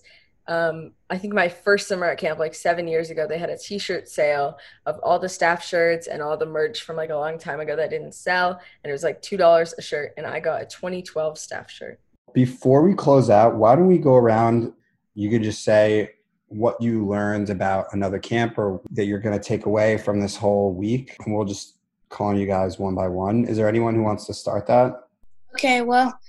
um, 0.49 0.93
I 1.11 1.17
think 1.19 1.35
my 1.35 1.47
first 1.47 1.87
summer 1.87 2.07
at 2.07 2.17
camp, 2.17 2.39
like 2.39 2.55
seven 2.55 2.87
years 2.87 3.11
ago, 3.11 3.27
they 3.27 3.37
had 3.37 3.51
a 3.51 3.57
T-shirt 3.57 4.09
sale 4.09 4.57
of 4.87 4.97
all 5.03 5.19
the 5.19 5.29
staff 5.29 5.63
shirts 5.63 6.07
and 6.07 6.23
all 6.23 6.35
the 6.37 6.45
merch 6.47 6.81
from 6.81 6.95
like 6.95 7.11
a 7.11 7.15
long 7.15 7.37
time 7.37 7.59
ago 7.59 7.75
that 7.75 7.91
didn't 7.91 8.15
sell, 8.15 8.59
and 8.83 8.89
it 8.89 8.91
was 8.91 9.03
like 9.03 9.21
two 9.21 9.37
dollars 9.37 9.75
a 9.77 9.81
shirt, 9.81 10.11
and 10.17 10.25
I 10.25 10.39
got 10.39 10.63
a 10.63 10.65
2012 10.65 11.37
staff 11.37 11.69
shirt. 11.69 11.99
Before 12.33 12.81
we 12.81 12.95
close 12.95 13.29
out, 13.29 13.55
why 13.57 13.75
don't 13.75 13.87
we 13.87 13.99
go 13.99 14.15
around? 14.15 14.73
You 15.13 15.29
could 15.29 15.43
just 15.43 15.63
say 15.63 16.13
what 16.47 16.81
you 16.81 17.05
learned 17.05 17.51
about 17.51 17.85
another 17.91 18.17
camp 18.17 18.57
or 18.57 18.81
that 18.91 19.05
you're 19.05 19.19
going 19.19 19.37
to 19.37 19.43
take 19.43 19.67
away 19.67 19.99
from 19.99 20.19
this 20.19 20.35
whole 20.35 20.73
week, 20.73 21.15
and 21.23 21.35
we'll 21.35 21.45
just 21.45 21.75
call 22.09 22.29
on 22.29 22.39
you 22.39 22.47
guys 22.47 22.79
one 22.79 22.95
by 22.95 23.07
one. 23.07 23.45
Is 23.45 23.55
there 23.55 23.67
anyone 23.67 23.93
who 23.93 24.01
wants 24.01 24.25
to 24.25 24.33
start 24.33 24.65
that? 24.65 25.09
Okay, 25.53 25.81
well, 25.81 26.19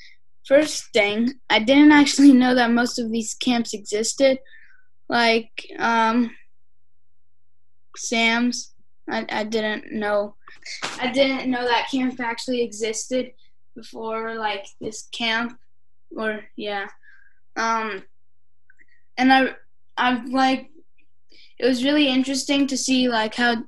first 0.46 0.92
thing, 0.92 1.34
I 1.48 1.60
didn't 1.60 1.92
actually 1.92 2.32
know 2.32 2.54
that 2.54 2.70
most 2.70 2.98
of 2.98 3.10
these 3.10 3.34
camps 3.34 3.74
existed. 3.74 4.38
Like, 5.08 5.66
um, 5.78 6.34
Sam's. 7.96 8.72
I, 9.08 9.26
I 9.28 9.44
didn't 9.44 9.92
know. 9.92 10.34
I 11.00 11.10
didn't 11.10 11.50
know 11.50 11.64
that 11.64 11.88
camp 11.90 12.20
actually 12.20 12.62
existed 12.62 13.32
before, 13.74 14.34
like, 14.34 14.66
this 14.80 15.08
camp. 15.12 15.58
Or, 16.16 16.44
yeah. 16.56 16.88
Um, 17.56 18.04
and 19.16 19.32
I, 19.32 19.54
I've 19.96 20.26
like, 20.26 20.70
it 21.58 21.66
was 21.66 21.84
really 21.84 22.08
interesting 22.08 22.66
to 22.68 22.76
see, 22.76 23.08
like, 23.08 23.34
how 23.34 23.64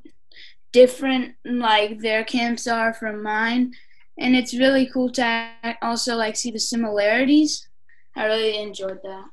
different, 0.72 1.34
like, 1.44 2.00
their 2.00 2.24
camps 2.24 2.66
are 2.66 2.94
from 2.94 3.22
mine 3.22 3.74
and 4.18 4.36
it's 4.36 4.54
really 4.54 4.86
cool 4.86 5.10
to 5.12 5.76
also 5.82 6.16
like 6.16 6.36
see 6.36 6.50
the 6.50 6.60
similarities. 6.60 7.68
I 8.14 8.26
really 8.26 8.58
enjoyed 8.58 9.00
that. 9.02 9.24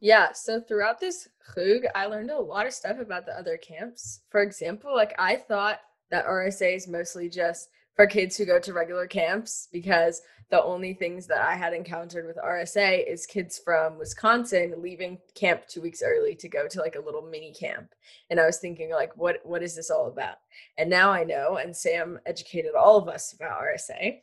Yeah, 0.00 0.32
so 0.32 0.60
throughout 0.60 1.00
this 1.00 1.28
chug, 1.54 1.82
I 1.94 2.06
learned 2.06 2.30
a 2.30 2.38
lot 2.38 2.66
of 2.66 2.72
stuff 2.72 2.98
about 3.00 3.26
the 3.26 3.36
other 3.36 3.56
camps. 3.56 4.20
For 4.30 4.42
example, 4.42 4.94
like 4.94 5.14
I 5.18 5.36
thought 5.36 5.80
that 6.10 6.26
RSA 6.26 6.76
is 6.76 6.88
mostly 6.88 7.28
just 7.28 7.70
for 7.94 8.06
kids 8.06 8.36
who 8.36 8.44
go 8.44 8.60
to 8.60 8.72
regular 8.72 9.06
camps 9.06 9.68
because 9.72 10.22
the 10.50 10.62
only 10.62 10.94
things 10.94 11.26
that 11.26 11.46
I 11.46 11.54
had 11.54 11.74
encountered 11.74 12.26
with 12.26 12.38
RSA 12.38 13.06
is 13.06 13.26
kids 13.26 13.60
from 13.62 13.98
Wisconsin 13.98 14.74
leaving 14.78 15.18
camp 15.34 15.66
two 15.68 15.82
weeks 15.82 16.02
early 16.02 16.34
to 16.36 16.48
go 16.48 16.66
to 16.66 16.80
like 16.80 16.96
a 16.96 17.04
little 17.04 17.22
mini 17.22 17.52
camp. 17.52 17.94
And 18.30 18.40
I 18.40 18.46
was 18.46 18.58
thinking, 18.58 18.90
like, 18.90 19.14
what 19.16 19.40
what 19.44 19.62
is 19.62 19.76
this 19.76 19.90
all 19.90 20.06
about? 20.06 20.36
And 20.78 20.88
now 20.88 21.10
I 21.10 21.24
know, 21.24 21.56
and 21.58 21.76
Sam 21.76 22.18
educated 22.24 22.74
all 22.74 22.96
of 22.96 23.08
us 23.08 23.34
about 23.34 23.60
RSA. 23.60 24.20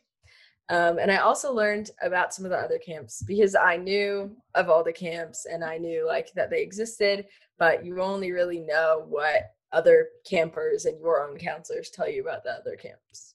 Um, 0.68 0.98
and 0.98 1.12
I 1.12 1.18
also 1.18 1.52
learned 1.52 1.90
about 2.02 2.34
some 2.34 2.44
of 2.44 2.50
the 2.50 2.58
other 2.58 2.78
camps 2.78 3.22
because 3.22 3.54
I 3.54 3.76
knew 3.76 4.36
of 4.56 4.68
all 4.68 4.82
the 4.82 4.92
camps 4.92 5.46
and 5.46 5.64
I 5.64 5.78
knew 5.78 6.04
like 6.04 6.32
that 6.34 6.50
they 6.50 6.60
existed, 6.60 7.26
but 7.56 7.84
you 7.84 8.00
only 8.00 8.32
really 8.32 8.58
know 8.58 9.04
what 9.08 9.52
other 9.70 10.08
campers 10.28 10.86
and 10.86 10.98
your 10.98 11.22
own 11.22 11.38
counselors 11.38 11.90
tell 11.90 12.08
you 12.08 12.20
about 12.20 12.42
the 12.42 12.50
other 12.50 12.74
camps. 12.74 13.34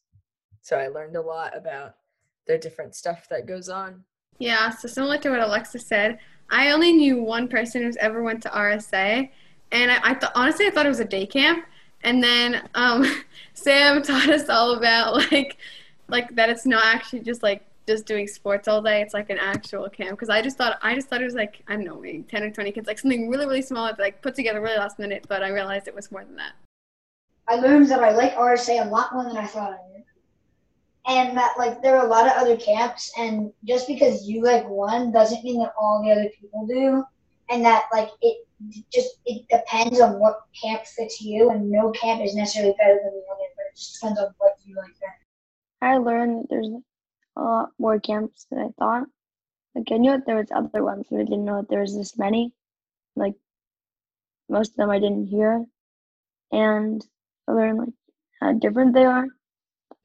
So 0.62 0.78
I 0.78 0.90
learned 0.90 1.16
a 1.16 1.22
lot 1.22 1.56
about 1.56 1.96
the 2.48 2.58
different 2.58 2.96
stuff 2.96 3.28
that 3.30 3.46
goes 3.46 3.70
on. 3.70 4.04
Yeah, 4.40 4.70
so 4.70 4.88
similar 4.88 5.18
to 5.20 5.30
what 5.30 5.40
Alexa 5.40 5.80
said, 5.80 6.20
I 6.50 6.72
only 6.72 6.92
knew 6.92 7.22
one 7.22 7.48
person 7.48 7.84
who's 7.84 7.98
ever 7.98 8.24
went 8.24 8.42
to 8.44 8.50
RSA, 8.50 9.30
and 9.72 9.92
I, 9.92 10.00
I 10.04 10.14
thought 10.16 10.34
honestly 10.36 10.68
I 10.68 10.72
thought 10.72 10.86
it 10.86 10.90
was 10.90 11.00
a 11.00 11.06
day 11.06 11.26
camp, 11.26 11.66
and 12.04 12.24
then 12.24 12.68
um, 12.76 13.06
Sam 13.54 14.02
taught 14.04 14.30
us 14.30 14.50
all 14.50 14.76
about 14.76 15.32
like 15.32 15.58
like 16.08 16.36
that 16.36 16.50
it's 16.50 16.66
not 16.66 16.84
actually 16.86 17.22
just 17.22 17.42
like 17.42 17.66
just 17.88 18.06
doing 18.06 18.28
sports 18.28 18.68
all 18.68 18.82
day. 18.82 19.02
It's 19.02 19.14
like 19.14 19.30
an 19.30 19.40
actual 19.40 19.90
camp 19.90 20.12
because 20.12 20.30
I 20.30 20.42
just 20.42 20.58
thought 20.58 20.78
I 20.82 20.96
just 20.96 21.08
thought 21.08 21.22
it 21.22 21.26
was 21.26 21.36
like 21.36 21.64
I 21.68 21.76
don't 21.76 21.86
know 21.86 22.00
maybe 22.00 22.24
ten 22.24 22.44
or 22.44 22.52
twenty 22.52 22.72
kids, 22.72 22.88
like 22.88 23.00
something 23.00 23.30
really 23.30 23.46
really 23.46 23.62
small, 23.62 23.86
that, 23.88 24.00
like 24.00 24.22
put 24.22 24.36
together 24.36 24.62
really 24.62 24.78
last 24.78 25.00
minute. 25.00 25.26
But 25.30 25.44
I 25.44 25.50
realized 25.50 25.88
it 25.88 25.96
was 25.96 26.12
more 26.12 26.26
than 26.26 26.36
that. 26.36 26.54
I 27.48 27.56
learned 27.56 27.90
that 27.90 28.04
I 28.04 28.12
like 28.12 28.36
RSA 28.36 28.86
a 28.86 28.90
lot 28.90 29.14
more 29.14 29.24
than 29.24 29.38
I 29.38 29.46
thought 29.46 29.74
I 29.74 29.78
did 29.88 29.91
and 31.08 31.36
that 31.36 31.54
like 31.58 31.82
there 31.82 31.98
are 31.98 32.06
a 32.06 32.10
lot 32.10 32.28
of 32.28 32.34
other 32.34 32.56
camps 32.58 33.12
and 33.18 33.52
just 33.66 33.88
because 33.88 34.28
you 34.28 34.44
like 34.44 34.68
one 34.70 35.12
doesn't 35.12 35.44
mean 35.44 35.60
that 35.60 35.74
all 35.80 36.04
the 36.04 36.12
other 36.12 36.30
people 36.40 36.66
do 36.68 37.04
and 37.50 37.66
that 37.66 37.86
like 37.92 38.10
it 38.22 38.46
just 38.94 39.18
it 39.26 39.46
depends 39.50 40.00
on 40.00 40.20
what 40.20 40.42
camp 40.62 40.86
fits 40.86 41.20
you 41.22 41.50
and 41.50 41.70
no 41.70 41.92
camp 41.92 42.22
is 42.24 42.36
necessarily 42.36 42.76
better 42.78 43.00
than 43.04 43.14
the 43.14 43.24
other 43.32 43.50
but 43.56 43.66
it 43.72 43.76
just 43.76 44.00
depends 44.00 44.20
on 44.20 44.28
what 44.38 44.54
you 44.64 44.76
like 44.76 44.94
better. 45.00 45.14
I 45.82 45.98
learned 45.98 46.48
there's 46.50 46.70
a 47.36 47.42
lot 47.42 47.70
more 47.80 48.00
camps 48.00 48.46
than 48.52 48.60
i 48.60 48.70
thought. 48.78 49.08
Like 49.74 49.92
i 49.92 49.98
knew 49.98 50.12
that 50.12 50.26
there 50.28 50.38
was 50.38 50.52
other 50.54 50.84
ones 50.84 51.08
but 51.10 51.20
i 51.20 51.24
didn't 51.24 51.46
know 51.46 51.58
that 51.58 51.70
there 51.70 51.82
was 51.82 51.96
this 51.96 52.18
many. 52.18 52.54
Like 53.16 53.34
most 54.50 54.72
of 54.72 54.78
them 54.78 54.92
i 54.92 55.00
didn't 55.00 55.28
hear. 55.28 55.66
And 56.52 57.04
i 57.48 57.54
learned 57.54 57.80
like 57.80 57.94
how 58.40 58.54
different 58.54 58.94
they 58.94 59.06
are 59.06 59.26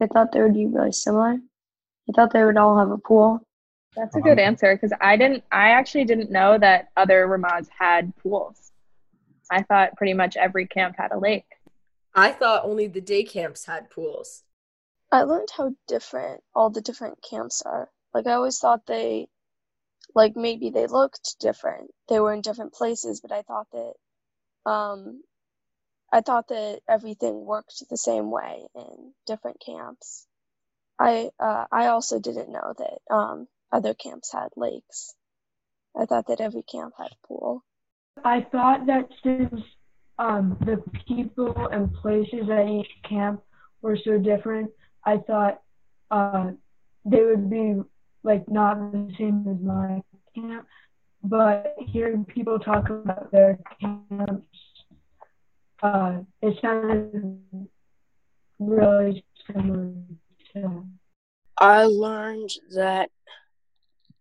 I 0.01 0.07
thought 0.07 0.33
they 0.33 0.43
would 0.43 0.55
be 0.55 0.67
really 0.67 0.93
similar. 0.93 1.39
I 2.09 2.13
thought 2.15 2.33
they 2.33 2.45
would 2.45 2.57
all 2.57 2.79
have 2.79 2.91
a 2.91 2.99
pool. 2.99 3.41
That's 3.97 4.15
a 4.15 4.21
good 4.21 4.39
answer 4.39 4.75
because 4.75 4.93
I 5.01 5.17
didn't. 5.17 5.43
I 5.51 5.71
actually 5.71 6.05
didn't 6.05 6.31
know 6.31 6.59
that 6.59 6.89
other 6.97 7.27
Ramahs 7.27 7.69
had 7.79 8.15
pools. 8.17 8.73
I 9.51 9.63
thought 9.63 9.97
pretty 9.97 10.13
much 10.13 10.37
every 10.37 10.67
camp 10.67 10.97
had 10.99 11.13
a 11.13 11.19
lake. 11.19 11.47
I 12.15 12.33
thought 12.33 12.65
only 12.65 12.89
the 12.89 13.01
day 13.01 13.25
camps 13.25 13.65
had 13.65 13.91
pools. 13.91 14.43
I 15.13 15.23
learned 15.23 15.49
how 15.57 15.73
different 15.87 16.43
all 16.55 16.71
the 16.71 16.81
different 16.81 17.23
camps 17.23 17.63
are. 17.63 17.91
Like 18.13 18.27
I 18.27 18.33
always 18.33 18.59
thought 18.59 18.87
they, 18.87 19.29
like 20.15 20.37
maybe 20.37 20.71
they 20.71 20.87
looked 20.87 21.37
different. 21.41 21.91
They 22.09 22.21
were 22.21 22.33
in 22.33 22.41
different 22.41 22.73
places, 22.73 23.21
but 23.21 23.33
I 23.33 23.43
thought 23.43 23.67
that, 23.73 24.71
um, 24.71 25.23
I 26.17 26.23
thought 26.23 26.49
that 26.49 26.81
everything 26.89 27.45
worked 27.45 27.91
the 27.91 27.99
same 27.99 28.31
way 28.31 28.67
in 28.75 29.13
different 29.27 29.61
camps. 29.61 30.27
I 30.99 31.29
uh, 31.39 31.67
I 31.71 31.89
also 31.89 32.19
didn't 32.19 32.51
know 32.51 32.73
that 32.79 33.15
um, 33.15 33.49
other 33.71 33.93
camps 33.93 34.33
had 34.33 34.49
lakes. 34.57 35.13
I 35.95 36.07
thought 36.07 36.29
that 36.29 36.41
every 36.41 36.63
camp 36.63 36.95
had 36.97 37.09
a 37.13 37.27
pool. 37.27 37.63
I 38.25 38.47
thought 38.51 38.87
that 38.87 39.11
since 39.23 39.61
um, 40.19 40.57
the 40.65 40.83
people 41.07 41.69
and 41.71 41.93
places 41.93 42.49
at 42.51 42.67
each 42.67 42.89
camp 43.07 43.43
were 43.83 43.99
so 44.03 44.17
different, 44.17 44.71
I 45.05 45.19
thought 45.19 45.61
uh, 46.11 46.53
they 47.05 47.25
would 47.25 47.51
be 47.51 47.75
like 48.23 48.49
not 48.49 48.91
the 48.91 49.13
same 49.19 49.45
as 49.51 49.61
my 49.61 50.01
camp. 50.35 50.67
But 51.23 51.77
hearing 51.89 52.25
people 52.25 52.59
talk 52.59 52.89
about 52.89 53.31
their 53.33 53.59
camps 53.79 54.47
uh, 55.83 56.19
it 56.43 56.59
sounded 56.61 57.41
really 58.59 59.25
similar 59.47 59.93
to. 60.53 60.87
I 61.59 61.85
learned 61.85 62.51
that 62.75 63.11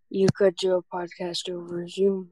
you 0.09 0.27
could 0.35 0.55
do 0.55 0.75
a 0.75 0.83
podcast 0.83 1.49
over 1.49 1.87
Zoom. 1.87 2.29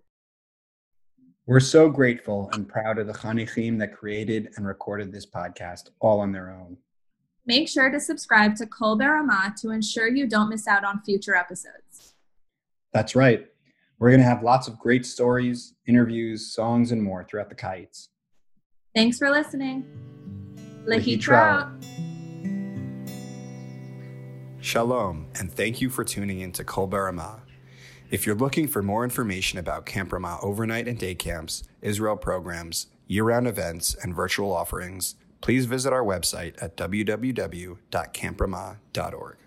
We're 1.46 1.60
so 1.60 1.90
grateful 1.90 2.50
and 2.54 2.68
proud 2.68 3.00
of 3.00 3.08
the 3.08 3.14
Chanichim 3.14 3.78
that 3.80 3.94
created 3.94 4.54
and 4.56 4.66
recorded 4.66 5.12
this 5.12 5.26
podcast 5.26 5.90
all 6.00 6.22
on 6.22 6.32
their 6.32 6.52
own. 6.52 6.78
Make 7.46 7.68
sure 7.68 7.92
to 7.92 8.00
subscribe 8.00 8.56
to 8.58 8.66
Kol 8.66 8.98
Beramah 8.98 9.56
to 9.62 9.72
ensure 9.72 10.08
you 10.08 10.26
don't 10.26 10.48
miss 10.48 10.68
out 10.68 10.86
on 10.86 11.02
future 11.02 11.36
episodes. 11.36 12.14
That's 12.94 13.16
right. 13.16 13.46
We're 14.00 14.10
going 14.10 14.22
to 14.22 14.26
have 14.26 14.44
lots 14.44 14.70
of 14.70 14.80
great 14.80 15.06
stories, 15.06 15.74
interviews, 15.86 16.54
songs, 16.54 16.94
and 16.94 17.04
more 17.04 17.26
throughout 17.26 17.50
the 17.50 17.56
kayitz. 17.56 18.08
Thanks 18.96 19.18
for 19.18 19.32
listening. 19.32 19.86
Lahitra. 20.86 21.68
Shalom, 24.60 25.26
and 25.40 25.52
thank 25.52 25.82
you 25.82 25.90
for 25.90 26.04
tuning 26.04 26.42
in 26.42 26.52
to 26.54 26.64
Kol 26.64 26.88
Beramah. 26.88 27.40
If 28.12 28.28
you're 28.28 28.36
looking 28.36 28.68
for 28.68 28.84
more 28.84 29.04
information 29.04 29.58
about 29.58 29.88
Camp 29.88 30.14
Ramah 30.14 30.38
overnight 30.42 30.88
and 30.88 31.00
day 31.00 31.16
camps, 31.16 31.64
Israel 31.82 32.16
programs, 32.16 32.86
year 33.08 33.24
round 33.24 33.48
events, 33.48 33.96
and 33.96 34.16
virtual 34.16 34.54
offerings, 34.54 35.16
please 35.42 35.66
visit 35.66 35.92
our 35.92 36.04
website 36.04 36.54
at 36.62 36.78
www.campramah.org. 36.78 39.38